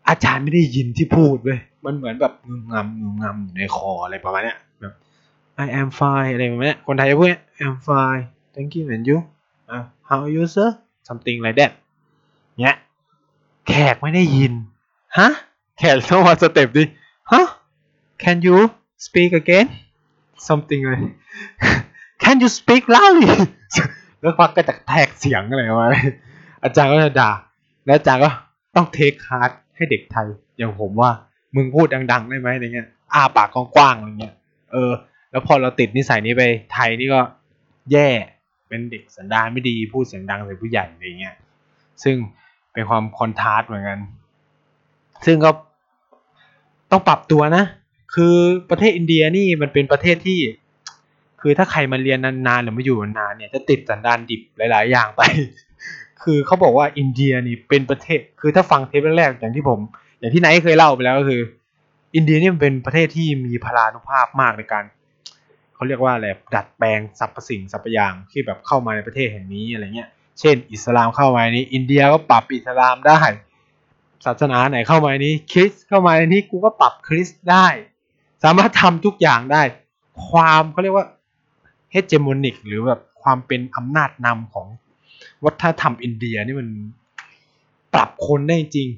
[0.09, 4.95] อาจารย์ไม่ได้ยินที่พูดเว้ยมันเหมือนแบบงึมงำงึมงำอยู่ในคออะไรประมาณเนี้ยแบบ
[5.65, 7.29] I am fine อะไรประมาณเนี้ยคนไทยจะพูด
[7.59, 8.23] I am fine
[8.55, 9.19] thank you and you
[9.73, 10.71] uh, how are you sir
[11.09, 11.73] something like that
[12.61, 12.77] เนี้ย
[13.69, 14.53] แขกไม่ได้ยิน
[15.19, 15.29] ฮะ
[15.79, 16.85] แขกต้องมาสเต็ปดิ
[17.33, 17.43] ฮะ
[18.23, 18.57] can you
[19.07, 19.67] speak again
[20.49, 21.01] something เลย
[22.23, 23.31] can you speak loudly
[24.21, 25.89] แล้วพักก็จะแทกเสียงอะไรมา
[26.65, 27.33] อาจารย์ก็จะด่า
[27.87, 28.31] แล้วอาจารย์ก็
[28.77, 30.27] ต้องเทคฮาร์ดให้เด็กไทย
[30.59, 31.11] อย่างผมว่า
[31.55, 34.35] มึงพูดดังๆได้ไหมอะไรเงี้ยอ้าปากกว้างๆอะไรเงี้ย
[34.73, 34.93] เออ
[35.31, 36.43] แล้วพอเราติดนิสัยนี้ไป
[36.73, 37.21] ไทยนี่ก็
[37.93, 38.09] แย่
[38.69, 41.37] เป็นเด็กสันดานไม่ดีพูดเสียงดังใส่ผู้ใหญ่อะไรเงี้ย
[42.03, 42.17] ซึ่ง
[42.73, 43.99] เป็นความคอนทราสต์เหมือนกัน
[45.27, 45.51] ซึ่งก็
[46.91, 47.65] ต้องปรับตัวนะ
[48.15, 48.35] คือ
[48.71, 50.41] ประเทศอินเดียนี่มันเป็นประเทศที่
[51.41, 55.23] คือถ้าใครมาเรียนนานๆหรือมาอยู่นานๆเนี่ยจะติดสันดานดิบหลาย ๆ อย่างไป
[56.23, 59.79] คือเขาบอกว่าอินเดียนี่เป็นประเทศ คือถ้าฟังเทปแรกๆอย่างที่ผม
[60.19, 61.41] อย่างที่ไนท์เคยเล่าไปแล้วก็คือ
[62.15, 64.85] อินเดียเนี่ยเป็นประเทศที่มีพลานุภาพมากในการ
[65.75, 70.09] เขาเรียกว่าอะไรดัดแปลงสรรพสิ่งสรรพอย่างที่แบบเข้ามาในประเทศแห่งนี้อะไรเงี้ย
[70.41, 73.21] เช่น อิสลามเข้ามาในนี้ อินเดียก็ปรับอิสลามได้
[74.25, 77.67] ศาสนาไหนเข้ามาในนี้คริสต์เข้ามาในนี้กูก็ปรับคริสต์ได้
[78.45, 79.63] สามารถทำทุกอย่างได้
[80.29, 81.07] ความเขาเรียกว่า
[81.91, 84.67] เฮเจมอนิกหรือแบบความเป็นอำนาจนำของ
[85.45, 86.69] วัฒนธรรมอินเดียนี่มัน
[87.95, 88.89] ปรับคนได้จริง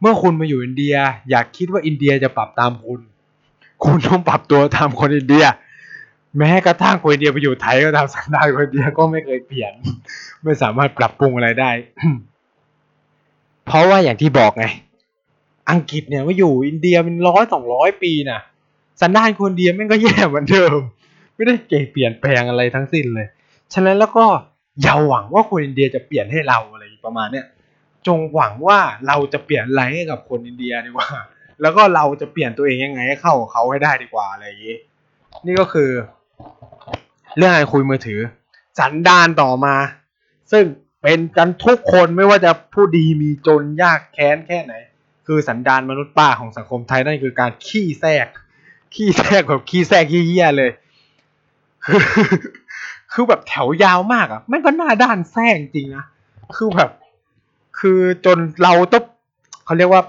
[0.00, 0.94] เมื่อคุณมาอยู่อินเดีย
[1.30, 3.00] อยากคิดว่าอินเดียจะปรับตามคุณ
[3.84, 5.44] คุณต้องปรับตัวตามคนอินเดีย
[6.38, 9.72] แม้กระทั่งคนอินเดียไปอยู่ไทยก็ตามสันดานคนอินเดียก็ไม่เคยเปลี่ยน
[10.44, 11.70] ไม่สามารถปรับปรุงอะไรได้
[13.66, 14.64] เพราะว่าอย่างที่บอกไง
[15.70, 18.40] อังกฤษเนี่ยมาอยู่อินเดียเป็นร้อยสองร้อยปีนะ
[19.00, 20.78] สันดานคนอินเดียม่งก็แย่เหมือนเดิม
[21.34, 23.26] ไม่ได้เก่งเปลี่ยนแปลงอะไรทั้งสิ้นเลย
[23.74, 24.26] ฉะนั้นแล้วก็
[24.82, 27.46] อย่าหวังว่าคนอินเดียจะเปลี่ยนให้เราอะไรประมาณเนี้ย
[28.06, 31.08] จงหวังว่าเราจะเปลี่ยนอะไรให้กับคนอินเดียดีกว่า
[31.62, 34.76] แล้วก็เราจะเปลี่ยนตัวเองยังไงให้เข้าเขาให้ได้ดีกว่าอะไรอย่างนี้
[35.46, 35.90] นี่ก็คือ
[37.36, 38.20] เรื่องการคุยมือถือ
[38.78, 39.74] สันดานต่อมา
[40.52, 40.64] ซึ่ง
[41.02, 44.74] เป็นกันทุกคนไม่ว่าจะผู้ดีมีจนยากแค้นแค่ไหน
[45.26, 48.26] คือสันดานมนุษย์ป้าของสังคมไทยนั่นคือการขี้แทรก
[48.94, 50.70] ขี้แทรกแบบขี้แทรกขี้เหี้ยเลย
[53.20, 56.04] คือแบบแถวยาวมากอะแม่งก็หน้าด้านแทรกจริงนะ
[56.56, 56.90] คือแบบ
[57.78, 59.04] คือจนเราต้อง
[59.64, 60.02] เขาเรียกว่า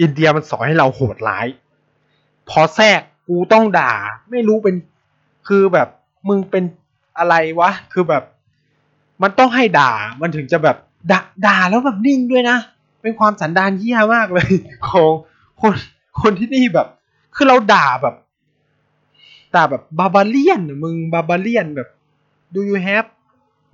[0.00, 1.46] อินเดียมันสอนให้เราโหดร้าย
[2.48, 3.92] พอแทรกกูต้องด่า
[4.30, 4.74] ไม่รู้เป็น
[5.48, 5.88] คือแบบ
[6.28, 6.64] มึงเป็น
[7.18, 8.22] อะไรวะ คือแบบ
[9.22, 10.76] มันต้องให้ด่า มันถึงจะแบบ
[11.12, 12.58] ด่าด่าแล้วแบบนิ่งด้วยนะ
[13.02, 14.50] เป็นความสันดานเหี้ยมากเลย
[14.88, 15.10] ของ
[15.60, 15.74] คน
[16.22, 16.88] คนที่นี่แบบ
[17.36, 18.14] คือเราด่าแบบ
[19.54, 21.88] ด่าแบบบาบาเลียนมึงบาบาเลียนแบบ
[22.54, 23.08] do you have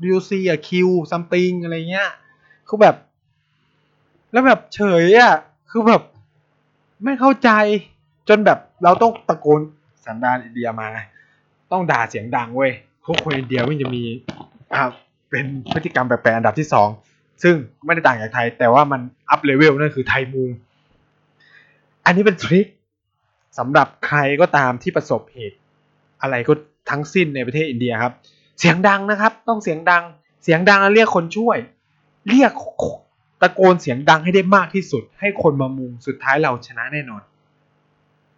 [0.01, 2.11] do you see a kill something อะไรเงี้ย
[2.69, 2.97] คือแบบ
[4.33, 5.35] แล้วแบบเฉยอะ
[5.71, 6.03] คือแบบ
[7.05, 7.51] ไม่เข้าใจ
[8.29, 9.61] จนแบบเราต้องตะโกน
[10.05, 10.89] สันดานอินเดียมา
[11.73, 12.73] ต้องด่าเสียงดังเว้ย
[13.05, 14.05] พวกคนอินเดียมันจะมี
[14.75, 14.83] อ่า
[15.31, 16.89] เป็นพฤติกรรมแปลกๆอันดับที่สอง
[17.43, 19.01] ซึ่งไม่ได้ต่างจากไทย แต่ว่ามัน
[19.31, 20.51] up level นั่นคือไทยมุง
[22.05, 22.67] อันนี้เป็น trick
[23.59, 25.59] สำหรับใครก็ตามที่ประสบเหตุ
[26.23, 26.53] อะไรก็
[26.91, 28.13] ทั้งสิ้นในประเทศอินเดียครับ
[28.59, 30.05] เสียงดังนะครับ ต้องเสียงดัง
[30.45, 31.59] เสียงดังแล้วเรียกคนช่วย
[32.29, 32.53] เรียก
[33.43, 37.23] ตะโกนเสียงดังให้ได้มากที่สุด ให้คนมามุงสุดท้ายเราชนะแน่นอน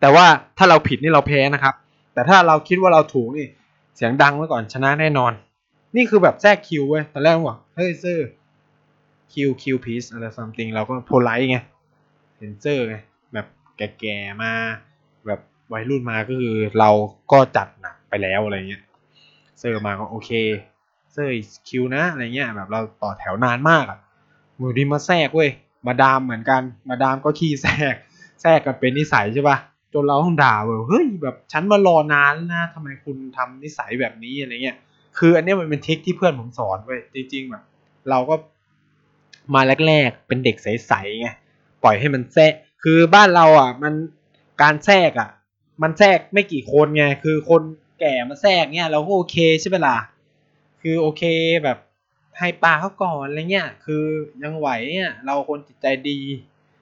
[0.01, 0.27] แต่ว่า
[0.59, 1.75] ถ้าเราผิดนี่เราแพ้นะครับ
[2.15, 3.47] แต่ถ้าเราคิดว่าเราถูกนี่
[3.97, 5.33] เสียงดังไว้ก่อนชนะแน่นอน
[5.97, 11.59] นี่คือแบบแทรกคิวเว้ยตอนแรกบอกเฮ้ย sir queue queue please อะไร something เราก็ polite ไง
[12.37, 12.97] เซนเซอร์ไง
[13.33, 14.53] แบบแก่ๆมา
[15.73, 16.91] วัยรุ่นมาก็คือเรา
[17.33, 18.83] ก็จัดหนักไปแล้วอะไรเงี้ย
[19.59, 20.31] เซอร์มาก็โอเค
[21.13, 23.99] sir queue นะอะไรเงี้ยแบบเราต่อแถวนานมากอะ
[24.61, 25.51] มือดีมาแทรกเว้ย
[25.87, 27.95] madam เหมือนกัน madam ก็ขี้แทรก
[28.43, 29.59] แทรกกันเป็นนิสัยใช่ปะ
[29.93, 34.77] จนเราต้องด่าแบบเฮ้ยแบบฉันมารอนานนะทำไมคุณทำนิสัยแบบนี้อะไรเงี้ย
[35.19, 37.65] คืออันนี้มันเป็น trick ที่เพื่อนผมสอนเว้ยจริงๆแบบ
[38.11, 38.35] เราก็
[39.55, 41.29] มาแรกๆเป็นเด็กใสๆไง
[41.83, 42.53] ปล่อยให้มันแทรก
[42.83, 43.95] คือบ้านเราอะมัน
[44.63, 45.31] การแทรกอะ
[45.83, 47.63] มันแทรกไม่กี่คนไง คือคน
[48.01, 49.99] แก่มาแทรกเนี้ยเราก็โอเคใช่ไหมล่ะ
[50.83, 51.23] คือโอเค
[51.65, 51.79] แบบ
[52.39, 54.05] ให้ปลาเขาก่อนอะไรเงี้ย คือ
[54.43, 56.21] ยังไหวเนี่ยเราคนจิตใจดี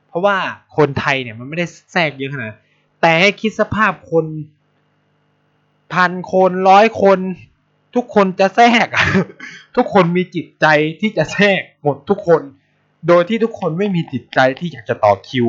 [0.09, 0.37] เพราะว่า
[0.77, 2.53] คนไทยเนี่ยมันไม่ได้แทรกเยอะขนาด
[3.01, 4.27] แต่ให้คิดสภาพคน
[5.93, 7.19] พันคนร้อยคน
[7.95, 8.87] ทุกคนจะแทรก
[9.77, 10.67] ทุกคนมีจิตใจ
[11.01, 12.43] ที่จะแทรกหมดทุกคน
[13.09, 15.47] โดยที่ทุกคนไม่มีจิตใจที่อยากจะต่อคิว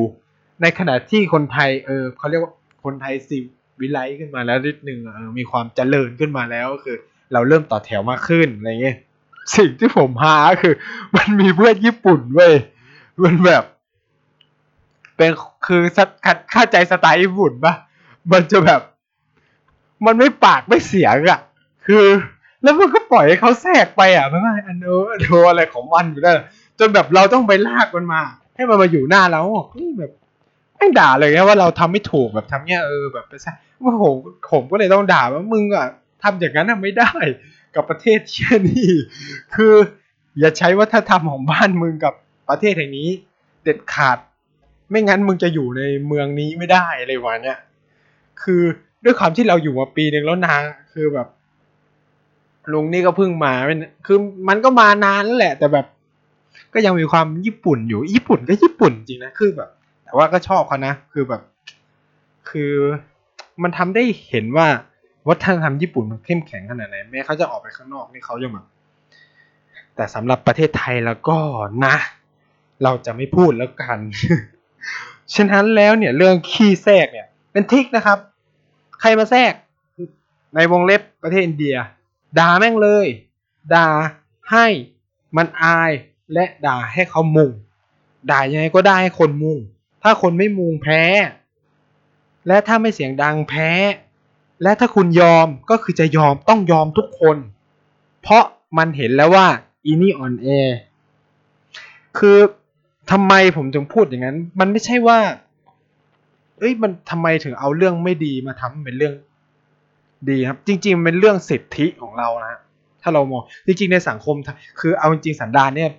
[0.62, 2.52] ในขณะที่คนไทยเออเขาเรียกว่า
[2.84, 3.38] คนไทยสิ
[3.80, 5.00] วิไลขึ้นมาแล้วนิดหนึ่ง
[5.38, 6.96] มีความเจริญขึ้นมาแล้วก็คือ
[7.32, 8.96] เราเริ่มต่อแถวมากขึ้นอะไรเงี้ย
[9.56, 10.74] สิ่งที่ผมหาคือ
[11.16, 12.54] มันมีเพื่อนญี่ปุ่นเว้ย
[13.22, 13.64] มันแบบ
[15.16, 15.30] เป็น
[15.66, 15.82] คือ
[16.52, 17.74] เข้าใจสไตล์ญี่ปุ่นปะ
[18.32, 18.80] มันจะแบบ
[20.06, 21.40] มันไม่ปากไม่เสียงอะ่ะ
[21.86, 22.04] คือ
[22.62, 26.40] แล้วมันก็ปล่อยให้เขาแทรกไปอะไม่ว่อันโนอันโนอะไรของมันอยู่นั่น
[26.78, 28.20] จนแบบเราต้องไปลากมันมา
[28.54, 29.42] ให้มันมาอยู่หน้าเรา
[29.98, 30.12] แบบ
[30.80, 33.52] ไม่ด่าเลยนะว่าเราทำไม่ถูกแบบทำเนี้ยเออแบบไปซะ
[33.84, 34.14] ว่าผม
[34.50, 35.86] ผมก็เลยต้องด่าว่ามึงอะ
[36.22, 37.12] ทำอย่างนั้นไม่ได้
[37.74, 38.92] กับประเทศเช่นนี้
[39.54, 39.74] คือ
[40.38, 42.14] อย่าใช้วัฒนธรรมของบ้านมึงกับ
[42.48, 43.08] ประเทศแห่งนี้
[43.64, 44.18] เด็ดขาด
[44.90, 47.58] ไม่งั้นมึงจะอยู่ในเมืองนี้ไม่ได้อะไรวะเนี่ย
[48.42, 48.62] คือ
[49.04, 50.62] ด้วยความที่เราอยู่มาปีหนึ่งแล้วนาง
[50.92, 51.28] คือแบบ
[52.72, 55.86] ลุงนี่ก็เพิ่งมาเป็นคือมันก็มานานแล้วแหละ แต่แบบ
[56.74, 59.70] ก็ยังมีความญี่ปุ่นอยู่ญี่ปุ่นก็ญี่ปุ่นจริงนะคือแบบ
[60.10, 61.42] แต่ว่าก็ชอบเขานะ คือแบบ
[62.50, 62.72] คือ
[63.62, 64.66] มันทำได้เห็นว่า
[65.28, 68.66] วัฒนธรรมญี่ปุ่นมันเข้มแข็งขนาดไหนแม้เขาจะออกไปข้างนอกนี่เขายังแบบ
[69.96, 71.38] แต่สำหรับประเทศไทยแล้วก็
[71.84, 71.96] นะ
[72.82, 73.98] เราจะไม่พูดแล้วกัน
[75.34, 78.18] ฉะนั้นแล้วเนี่ยเรื่องขี้แทรกเนี่ย เป็นทิกนะครับ
[79.00, 79.52] ใครมาแทรก
[80.54, 81.76] ในวงเล็บประเทศอินเดีย
[82.38, 83.06] ด่าแม่งเลย
[83.74, 83.88] ด่า
[84.50, 84.66] ให้
[85.36, 85.90] มันอาย
[86.32, 87.50] และด่าให้เขามุง
[88.30, 89.58] ด่ายังไงก็ได้ให้คนมุง
[90.02, 91.02] ถ้าคนไม่มุงแพ้
[92.46, 93.70] และถ้าไม่เสียงดังแพ้
[94.62, 97.36] และถ้าคุณยอมก็คือจะยอมต้องยอมทุกคน
[98.22, 98.44] เพราะ
[98.78, 99.46] มันเห็นแล้วว่า
[99.84, 100.48] อีนี่อ่อนแอ
[102.18, 102.38] คือ
[103.10, 105.18] ทำไมผมจึงพูดอย่างนั้น มันไม่ใช่ว่า
[106.58, 109.14] เอ้ยมันทำไมถึงเอาเรื่องไม่ดีมาทำเป็นเรื่อง
[110.30, 112.60] ดีครับ จริง ๆ เป็นเรื่องสิทธิของเรานะ
[113.02, 114.36] ถ้าเรามองจริง ๆ ในสังคม
[114.80, 115.90] คือเอาจริงๆสันดานเนี่ย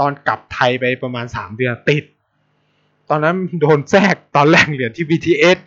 [0.00, 2.04] ตอนกลับไทยไปประมาณสามเดือนติด
[3.12, 5.58] อนนั้นโดนแทรกตอนแรกเหรียนที่ BTS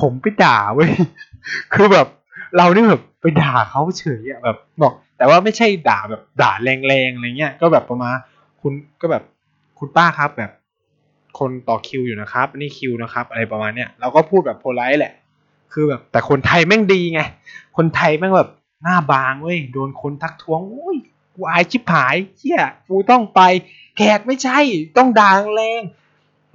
[0.00, 0.90] ผมไปด่าเว้ย
[1.74, 2.06] คือแบบ
[2.56, 8.14] เรานี่แบบไปด่าเขาเฉยอะแบบบอก แต่ว่าไม่ใช่ด่าแบบด่าแรงๆอะไรเงี้ย ก็แบบประมาณ
[8.60, 9.22] คุณก็แบบ
[9.78, 10.50] คุณป้าครับแบบ
[11.38, 15.14] คนต่อคิวอยู่นะครับ นี่คิวนะครับ อะไรประมาณเนี้ยเราก็พูดแบบโพลไลท์แหละ
[15.72, 17.20] คือแบบแต่คนไทยแม่งดีไง
[17.76, 18.50] คนไทยแม่งแบบ
[18.82, 20.96] หน้าบางเว้ยโดนคนทักท้วงโอ้ย
[21.34, 23.40] กูอายชิบหายเชี่ยกูต้องไป
[23.96, 24.58] แขกไม่ใช่
[24.96, 25.82] ต้องด่าแรง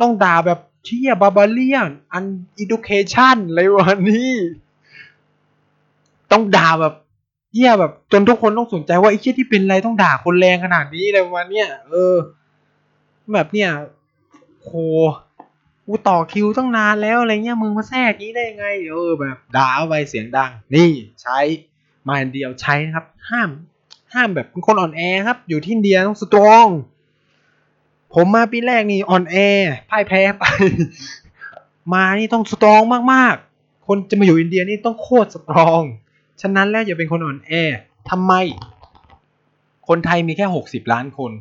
[0.01, 2.23] ต้องด่าแบบเชี่ยบาบาเลียนอัน
[2.57, 4.35] อิดูเคชันอะไรวะนี่
[6.31, 6.93] ต้องด่าแบบ
[7.53, 12.15] เหี้ยแบบ จนทุกคนต้องสนใจว่าไอ้เชี่ยที่เป็นอะไรต้องด่าคนแรงขนาดนี้อะไรประเนี้ยเออ
[13.33, 13.69] แบบเนี้ย
[14.63, 14.71] โห
[15.85, 20.89] กูต่อคิวตั้งนานแล้วอะไรเงี้ยมึงมาแทรกนี้ได้ไงเออแบบด่าเอาไปเสียงดัง นี่
[21.21, 21.39] ใช้
[22.07, 23.49] มาเดียวใช้นะครับ ห้าม
[24.13, 26.67] ห้ามแบบเป็นคนอ่อนแอครับ อยู่ที่อินเดียต้องสตรอง
[28.13, 29.35] ผมมาปีแรกนี่อ่อนแอ
[29.91, 30.43] พ่ายแพ้ไป
[31.93, 32.81] มานี่ต้องสตรอง
[33.13, 35.81] มากๆ คนจะมาอยู่อินเดียนี่ต้องโคตรสตรอง
[36.41, 37.51] ฉะนั้นแล้วอย่าเป็นคนอ่อนแอ
[38.09, 38.33] ทำไม
[39.87, 41.31] คนไทยมีแค่หกสิบล้านคน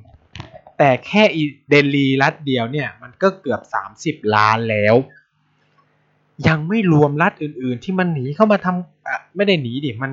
[0.78, 1.22] แต่แค่
[1.70, 4.94] เดลีรัฐเดียวเนี่ย มันก็เกือบสามสิบล้านแล้ว
[6.48, 10.12] ยังไม่รวมรัฐอื่น ๆ ที่มันหนีเข้ามาทำอะไม่ได้หนีดิมัน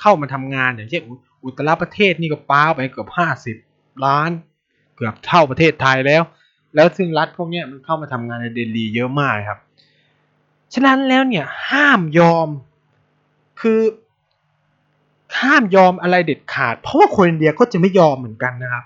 [0.00, 1.02] เข้ามาทำงานอย่างเช่น
[1.44, 3.56] อุตรประเทศนี่ก็ป้าไปเกือบห้าสิบ
[4.04, 4.30] ล้าน
[5.00, 6.22] กือบเท่าประเทศไทยแล้ว
[6.74, 9.58] แล้วซึ่งรัฐพวกนี้มันเข้ามาทำงานในเดลีเยอะมากครับ
[10.74, 12.48] ฉะนั้นแล้วเนี่ยห้ามยอม
[13.60, 13.80] คือ
[15.40, 18.84] ห้ามยอมอะไรเด็ดขาด เพราะว่าคนอินเดียก็จะไม่ยอมเหมือนกันนะครับ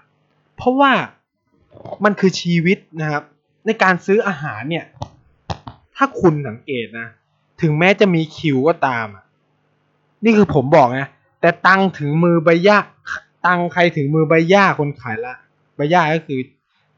[0.56, 0.92] เพราะว่า
[2.04, 3.22] มันคือชีวิตนะครับ
[3.66, 4.84] ในการซื้ออาหารเนี่ย
[5.96, 7.08] ถ้าคุณสังเกตนะ
[7.60, 9.24] ถึงแม้จะมีคิวก็ตามอะ
[10.24, 11.08] นี่คือผมบอกนะ
[11.40, 12.78] แต่ตังถึงมือใบย่า
[13.46, 15.34] ตังใครถึงมือใบย่าคนขายละ
[15.76, 16.40] ใบย่าก็คือ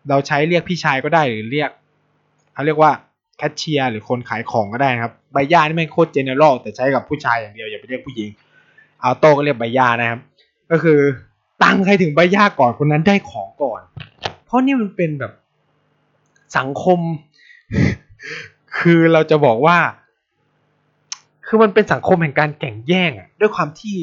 [0.08, 1.70] เราใช้เรียกพี่ชายก็ได้หรือเรียก
[2.54, 2.92] เขาเรียกว่า
[3.36, 8.28] แคชเชียร์หรือคนขายของก็ได้นะครับใบย่านี่ไม่โคตรเจเนอเรลแต่ใช้กับผู้ชายอย่างเดียวอย่าไปเรียกผู้หญิง
[9.00, 10.20] เอาโต้ก็เรียกใบย่านะครับ
[10.70, 10.98] ก็คือ
[11.62, 13.80] ตังใครถึงใบย่าก่อนคนนั้นได้ของก่อน
[14.44, 15.32] เพราะนี่มันเป็นแบบ
[16.58, 16.98] สังคม
[18.78, 19.78] คือเราจะบอกว่า
[21.46, 23.96] คือมันเป็นสังคมแห่งการแข่งแย่งอะด้วยความที่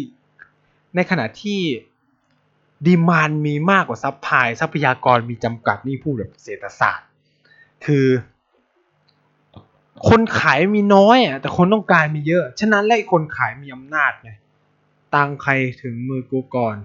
[0.96, 1.60] ในขณะที่
[2.86, 7.08] demand มีมากกว่า supply ทรัพยากรมีจำกัดนี่พูดแบบเศรษฐศาสตร์
[7.86, 8.08] คือ
[10.10, 14.30] คนขายมีน้อยอะแต่คนต้องการมีเยอะ ฉะนั้นแล้วคนขายมีอำนาจไง
[15.16, 16.76] ตังใครถึงมือกูก่อน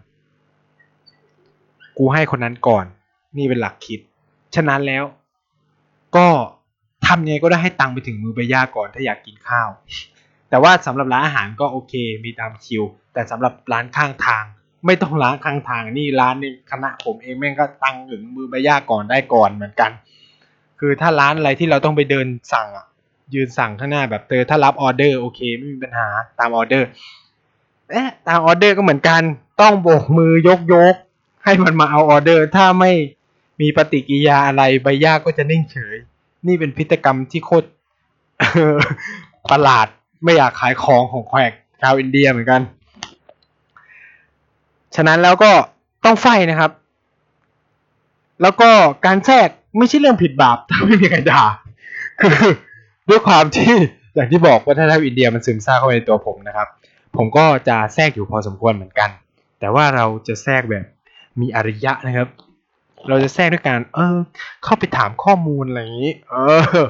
[1.98, 2.84] กูให้คนนั้นก่อน
[3.36, 4.00] นี่เป็นหลักคิด
[4.54, 5.04] ฉะนั้นแล้ว
[6.16, 6.28] ก็
[7.06, 9.68] ทำยังไงก็ได้ให้ตังไปถึงมือใบย่าก่อนถ้าอยากกินข้าว
[10.50, 12.82] แต่ว่าสำหรับร้านอาหารก็โอเค มีตามคิว
[13.12, 14.44] แต่สำหรับร้านข้างทาง
[14.86, 19.90] ไม่ต้องร้านข้างทางนี่ร้านนี่คณะผมเองแม่งก็ตังถึงมือใบย่าก่อนได้ก่อนเหมือนกัน
[20.80, 22.86] คือถ้าร้านอะไรที่เราต้องไปเดินสั่งอะ
[23.34, 26.88] ยืนสั่งข้างหน้าแบบเตอถ้ารับออเดอร์โอเคไม่มีปัญหาตามออเดอร์
[27.90, 29.22] เอ๊ะตามออเดอร์ก็เหมือนกัน
[29.60, 30.94] ต้องโบกมือยกยก
[31.44, 32.92] ให้มันมาเอาออเดอร์ ถ้าไม่
[33.60, 35.96] มีปฏิกิริยาอะไรใบย่าก็จะนิ่งเฉย
[36.46, 37.68] นี่เป็นพฤติกรรมที่โคตร
[39.50, 39.86] ประหลาด
[40.24, 42.60] ไม่อยากขายของของแขกชาวอินเดียเหมือนกัน
[44.96, 45.50] ฉะนั้นแล้วก็
[46.04, 46.70] ต้องไฟนะครับ
[48.42, 48.70] แล้วก็
[49.06, 49.48] การแทรก
[49.78, 51.42] ไม่ใช่เรื่องผิดบาปถ้าไม่มีใครด่า
[52.20, 52.36] คือ
[53.08, 53.72] ด้วยความที่
[54.14, 56.68] อย่างที่บอกว่าถ้าทางอินเดียมันซึมซาบเข้าไปในตัวผมนะครับ
[57.16, 59.10] ผมก็จะแทรกอยู่พอสมควรเหมือนกัน
[59.60, 60.84] แต่ว่าเราจะแทรกแบบ
[61.40, 62.28] มีอริยะนะครับ
[63.08, 64.16] เราจะแทรกด้วยการเออ
[64.64, 66.34] เข้าไปถามข้อมูลอะไรอย่างนี้ เอ
[66.82, 66.86] อ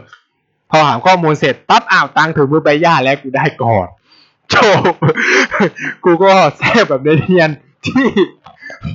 [0.70, 3.86] พอถามข้อมูลเสร็จปั๊บอ้าวตังถึงมือใบย่าแล้วกูได้ก่อน
[4.50, 4.56] โจ
[4.92, 4.94] บ
[6.04, 7.50] กูก็แทรกแบบเนียน
[7.88, 8.08] ที่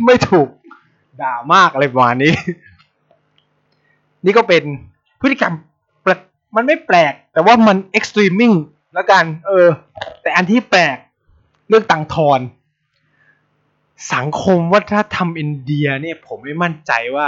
[0.06, 0.48] ไม่ถูก
[1.22, 2.34] ด่ามากอะไรประมาณนี้
[4.26, 4.64] นี่ก็เป็น
[5.22, 5.54] พฤติกรรม
[6.56, 8.52] มันไม่แปลก แต่ว่ามัน extreming
[8.94, 9.68] แล้วกัน เออ
[10.22, 10.98] แต่อันที่แปลก
[11.68, 12.40] เรื่องตังทอน
[14.14, 17.28] สังคมวัฒนธรรมอินเดียเนี่ยผมไม่มั่นใจว่า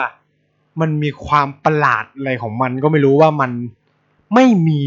[0.82, 3.52] มันมีความประหลาดอะไรของมันก็ไม่รู้ว่ามัน
[4.34, 4.82] ไม่มี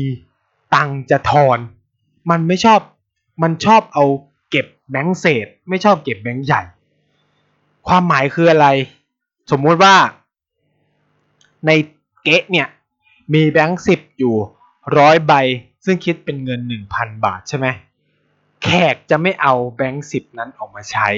[0.74, 1.58] ตังจะทอน
[2.30, 2.80] มันไม่ชอบ
[3.42, 4.04] มันชอบเอา
[4.50, 6.62] เก็บแบงค์เศษ ไม่ชอบเก็บแบงค์ใหญ่
[7.88, 8.66] ความหมายคืออะไร
[9.50, 9.94] สมมุติว่า
[11.66, 11.70] ใน
[12.24, 12.68] เก๊ะเนี่ย
[13.34, 14.34] มีแบงค์สิบอยู่
[14.98, 15.32] ร้อยใบ
[15.84, 17.66] ซึ่งคิดเป็นเงินหนึ่งพันบาทใช่ไหม
[18.64, 21.08] แขกจะไม่เอาแบงค์สิบนั้นออกมาใช้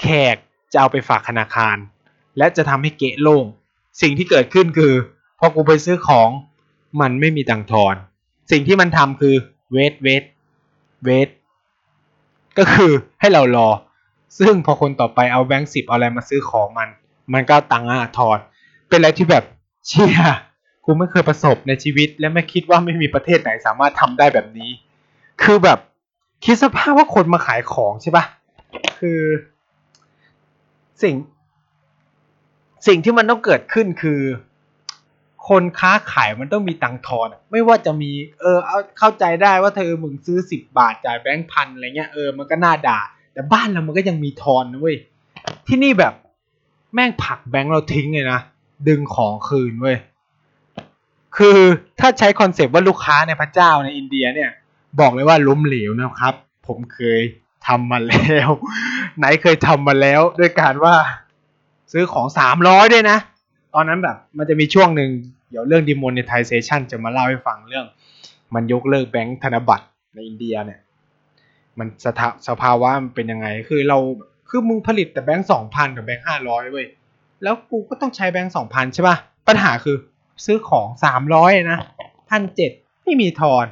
[0.00, 0.36] แขก
[0.72, 1.76] จะเอาไปฝากธนาคาร
[2.38, 3.44] และจะทำให้เกะโล่ง
[4.02, 4.94] สิ่งที่เกิดขึ้นคือ
[5.38, 6.28] พอกูไปซื้อของ
[7.00, 7.94] มันไม่มีตังค์ทอน
[8.50, 9.34] สิ่งที่มันทำคือ
[9.72, 10.24] เวทเวท
[11.04, 11.28] เวท
[12.58, 13.68] ก็คือให้เรารอ
[14.38, 16.88] ซึ่งพอคนต่อไปเอาแบงค์สิบเอาอะไรมาซื้อของมัน
[17.32, 18.38] มันก็ตังค์อะทอน
[18.88, 19.44] เป็นอะไรที่แบบ
[19.86, 20.14] เชี่ย
[20.84, 24.70] กูไม่เคยประสบในชีวิต และไม่คิดว่าไม่มีประเทศไหนสามารถทำได้แบบนี้
[25.42, 25.78] คือแบบ
[26.44, 28.24] คิดสภาพว่าคนมาขายของใช่ปะ
[28.98, 29.20] คือ
[31.02, 31.14] สิ่ง
[32.86, 34.20] สิ่งที่มันต้องเกิดขึ้นคือ
[35.48, 43.00] คนค้าขายมันต้องมีตังค์ทอนไม่ว่าจะมีเออเอาเข้าใจได้ว่าเธอมึงซื้อสิบบาทจ่ายแบงค์พันอะไรเงี้ยเออมันก็น่าด่า
[43.32, 44.96] แต่บ้านเรามันก็ยังมีทอนนะเว้ย
[45.66, 46.14] ที่นี่แบบ
[46.94, 48.40] แม่งผลักแบงค์เราทิ้งเลยนะ
[48.88, 49.96] ดึงของคืนเว้ย
[51.36, 51.58] คือ
[52.00, 54.50] ถ้าใช้ concept ว่าลูกค้าคือพระเจ้าในอินเดียเนี่ย
[55.00, 56.34] บอกเลยว่าล้มเหลวนะครับ
[56.66, 57.20] ผมเคย
[57.66, 58.48] ทำมาแล้ว
[59.18, 60.94] ไหนเคยทำมาแล้วด้วยการว่า
[61.92, 63.18] ซื้อของสามร้อยด้วยนะ
[63.74, 65.10] ตอนนั้นแบบมันจะมีช่วงหนึ่ง
[65.50, 67.86] เดี๋ยวเรื่อง demonetization จะมาเล่าให้ฟังเรื่อง
[68.54, 70.80] มันยกเลิกแบงค์ธนบัตรในอินเดียเนี่ย
[71.78, 73.98] มันสถาสภาวะมันเป็นยังไง คือเรา
[74.48, 76.86] คือมึงผลิตแต่แบงค์สองพันกับแบงค์ห้าร้อยเว้ย
[77.42, 79.16] แล้วกูก็ต้องใช้แบงค์สองพันใช่ป่ะ
[79.48, 79.96] ปัญหาคือ
[80.44, 81.78] ซื้อของสามร้อยนะ
[82.30, 82.70] พันเจ็ด
[83.04, 83.66] ไม่มีทอน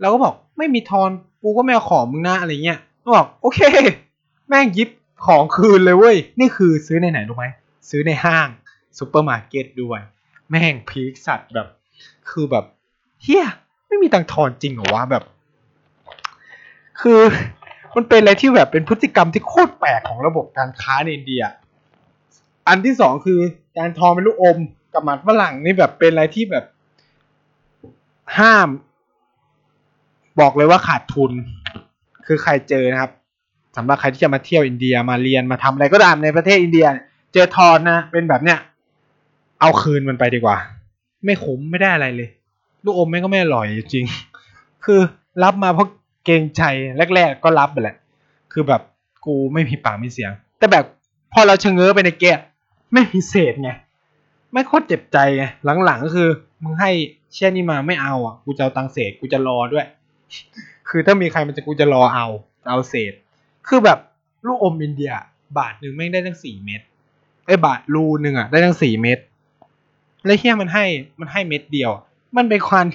[0.00, 1.10] เราก็บอกไม่มีทอน
[1.42, 3.60] กูก็ไม่เอาของมึงนะอะไรเงี้ยก็บอกโอเค
[4.48, 4.88] แม่งยิบ
[5.26, 7.46] ของคืนเลยเว้ย นี่คือซื้อในไหนรู้ไหม
[7.90, 8.48] ซื้อในห้าง
[8.98, 10.00] ซูเปอร์มาร์เก็ตด้วย
[10.50, 11.68] แม่ง peak สัตว์แบบ
[12.30, 12.64] คือแบบ
[13.22, 13.46] เหี้ย
[13.86, 15.24] ไม่มีตังทอนจริงเหรอวะแบบ
[17.00, 17.20] คือ
[17.94, 21.42] มันเป็นอะไรที่แบบเป็นพฤติกรรมที่โคตรแปลกของระบบการค้าในอินเดีย
[22.68, 23.40] อันที่สองคือ
[23.78, 24.58] การทอนเป็นลูกอม
[24.92, 26.64] กับหมากฝรั่งนี่แบบเป็นอะไรที่แบบ
[28.38, 28.68] ห้าม
[30.40, 31.32] บอกเลยว่าขาดทุน
[32.26, 33.12] คือใครเจอนะครับ
[33.76, 36.86] สำหรับใครที่จะมาเที่ยวอินเดียมาเรียนมาทำอะไรก็ตามในประเทศอินเดีย
[37.32, 38.58] เจอทอนนะเป็นแบบเนี้ย
[39.60, 40.56] เอาคืนมันไปดีกว่า
[41.24, 42.28] ไม่คุ้มไม่ได้อะไรเลย
[42.84, 44.04] ลูกอมแม่งก็ไม่อร่อยจริง
[44.84, 45.00] คือ
[45.42, 45.88] รับมาเพราะ
[46.24, 46.62] เกรงใจ
[47.14, 47.96] แรก ๆ ก็รับไปแหละ
[48.52, 48.82] คือแบบ
[49.26, 50.84] กูไม่มีปากมีเสียง แต่แบบ
[51.32, 52.38] พอเราเชงเง้อไปในแก้ว
[52.92, 53.70] ไม่มีเศษไง
[54.52, 55.44] ไม่โคตรเจ็บใจไง
[55.84, 56.28] หลังๆก็คือ
[56.62, 56.90] มึงให้
[57.34, 59.86] เช่นนี้มาไม่เอาอะกูจะเอาตังเศษกูจะรอด้วย
[60.88, 62.26] คือถ้ามีใครมันจะกูจะรอเอา
[62.68, 63.12] เอาเศษ
[63.68, 63.98] คือแบบ
[64.46, 65.12] ลูกอมอินเดีย
[65.58, 66.80] บาทหนึ่งแม่งได้ตั้งสี่เม็ด
[67.46, 69.18] ไอ้บาทรูหนึ่งอะได้ตั้งสี่เม็ด
[70.26, 70.84] แล้วเฮียมันให้
[71.20, 71.90] มันให้เม็ดเดียว
[72.36, 72.86] มันเป็นความ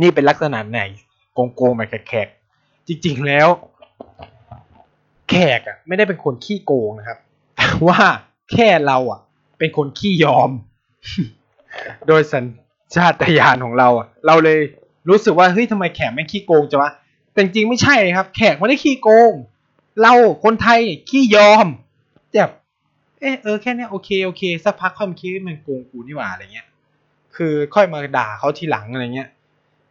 [0.00, 0.80] นี่เป็นลักษณะไหน
[1.34, 2.28] โกงโกงแบบแขก
[2.86, 3.48] จริง ๆแล้ว
[5.30, 7.18] แขกอะ ไม่ได้เป็นคนขี้โกงนะครับ
[7.56, 8.00] แต่ว่า
[8.52, 9.20] แค่เราอะ
[9.58, 10.50] เป็นคนขี้ยอม
[12.08, 12.44] โดยสัญ
[12.94, 14.60] ชาตญาณของเราอะ เราเลย
[15.08, 16.90] รู้สึกว่าเฮ้ยทำไมแขกไม่ขี้โกงจังวะ
[17.32, 19.32] แต่จริงไม่ใช่ครับ แขกไม่ได้ขี้โกง
[20.02, 20.12] เรา
[20.44, 21.66] คนไทยขี้ยอม
[22.32, 22.50] แบบ
[23.20, 26.68] เออเออแค่เนี้ยโอเคโอเคสักพักค่อยมาคิดมันโกงกูนี่หว่าอะไรเงี้ย
[27.36, 29.28] คือค่อยมาด่าเขาทีหลังอะไรเงี้ย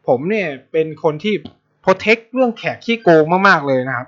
[0.07, 1.33] ผมเนี่ยเป็นคนที่
[1.81, 4.07] โปรเทคเรื่องแขกขี้โกงมากๆเลยนะครับ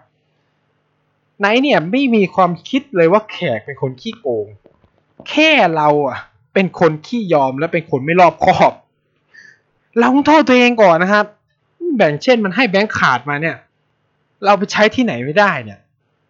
[1.40, 4.48] ไนท์เนี่ยไม่มีความคิดเลยว่าแขกเป็นคนขี้โกง
[5.30, 6.20] แค่เราอะ
[6.54, 8.72] เป็นคนขี้ยอมและเป็นคนไม่รอบคอบ
[10.00, 11.26] เราต้องโทษตัวเองก่อนนะครับ
[11.98, 13.56] แบ่งเช่นมันให้แบงค์ขาดมาเนี่ย
[14.46, 15.80] เราไปใช้ที่ไหนไม่ได้เนี่ย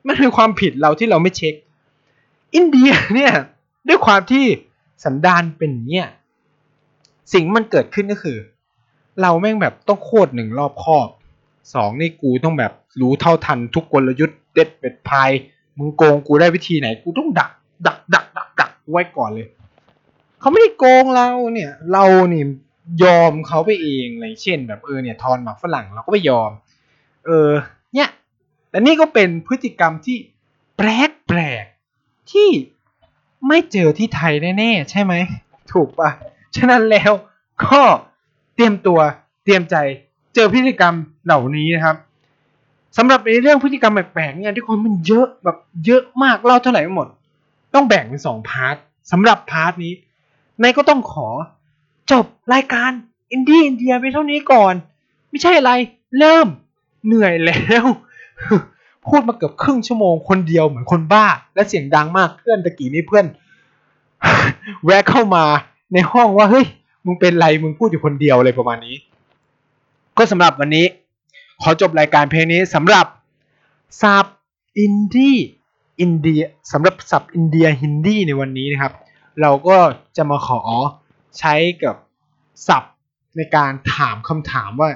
[0.08, 1.54] มันเป็นความผิดเราที่เราไม่เช็ค
[2.54, 3.32] อินเดียเนี่ย
[3.88, 4.46] ด้วยความที่
[5.06, 6.08] สันดานเป็นเนี้ย
[7.34, 8.38] สิ่งมันเกิดขึ้นก็คือ
[9.22, 11.10] เราแม่งแบบต้องโคตรหนึ่งรอบคอบ
[11.74, 12.72] สองนี่กูต้องแบบ
[13.02, 15.30] รู้เท่าทันทุกกลยุทธ์เด็ดเป็ดพาย
[15.78, 17.52] มึงโกงกูได้วิธีไหน กูต้องดัก
[17.88, 19.48] ดัก ดัก ดัก ดักไว้ก่อนเลย
[20.40, 22.44] เขาไม่ได้โกงเราเนี่ย เรานี่
[23.04, 26.52] ยอมเขาไปเองเลยเช่น แบบเออเนี่ยทอนหมากฝรั่งเราก็ไม่ยอม
[27.26, 27.50] เออ
[27.94, 28.10] เนี่ย
[28.70, 30.18] แต่นี่ก็เป็นพฤติกรรมที่
[30.78, 31.66] แปลกแปลก
[32.32, 32.50] ที่
[33.48, 35.14] ไม่เจอที่ไทยแน่ๆใช่ไหม
[35.72, 36.10] ถูกปะ
[36.56, 37.12] ฉะนั้นแล้ว
[37.66, 37.82] ก็
[38.56, 39.00] เตรียมตัว
[39.44, 39.76] เตรียมใจ
[40.36, 40.94] เจอพฤติกรรม
[41.26, 41.96] เหล่านี้นะครับ
[42.98, 47.08] สำหรับในเรื่องพฤติกรรมแปลกๆเนี่ยที่คนมันเยอะแบบเยอะมากเล่าเท่าไหร่ไม่หมด
[47.74, 48.76] ต้องแบ่งเป็นสอง part
[49.12, 49.94] สำหรับ part นี้
[50.62, 51.28] นายก็ต้องขอ
[52.12, 52.92] จบรายการ
[53.32, 54.74] อินดี้อินเดียไปเท่านี้ก่อน
[55.30, 55.72] ไม่ใช่อะไร
[56.20, 56.48] เริ่ม
[57.06, 57.86] เหนื่อยแล้ว
[59.10, 61.26] พูดมาเกือบครึ่งชั่วโมงคนเดียวเหมือนคนบ้า
[61.56, 63.26] และเสียงดังมากเพื่อนตะกี้นี้เพื่อน
[64.84, 65.44] แวะเข้ามา
[65.94, 66.66] ในห้องว่าเฮ้ย
[67.06, 68.96] มึงเป็นไรมึงพูดอยู่คนเดียวอะไรประมาณนี้
[70.18, 70.86] ก็สำหรับวันนี้
[71.62, 73.06] ขอจบรายการเพียงนี้สำหรับ
[74.02, 74.26] ศัพท์
[74.80, 75.38] อินดี้
[76.02, 76.42] อินเดีย
[76.72, 78.94] สำหรับศัพท์อินเดียฮินดีในวันนี้นะครับ
[79.42, 79.78] เราก็
[80.18, 80.62] จะมาขอ
[81.40, 81.96] ใช้กับ
[82.68, 82.96] ศัพท์
[83.38, 84.90] ในการถามคำถามว่า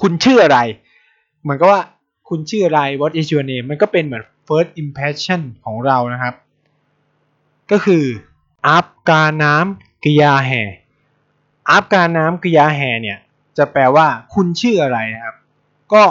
[0.00, 0.58] คุณชื่ออะไร
[1.42, 1.82] เหมือนกับว่า
[2.30, 6.34] คุณชื่ออะไร what is your name มันก็เป็นเหมือน first impression ของเรานะครับ
[7.70, 8.04] ก็คือ
[8.66, 10.62] อัพการน้ำกริยาแห่
[11.70, 13.18] อัพการน้ำกริยาแห่เนี่ย
[13.58, 15.36] จะแปลว่าคุณชื่ออะไรนะครับ
[15.92, 16.04] ก็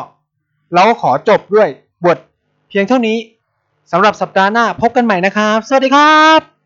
[0.74, 1.68] เราก็ขอจบด้วย
[2.06, 2.18] บท
[2.70, 3.18] เพียงเท่านี้
[3.92, 6.59] สำหรับสัปดาห์หน้าพบกันใหม่นะครับ สวัสดีครับ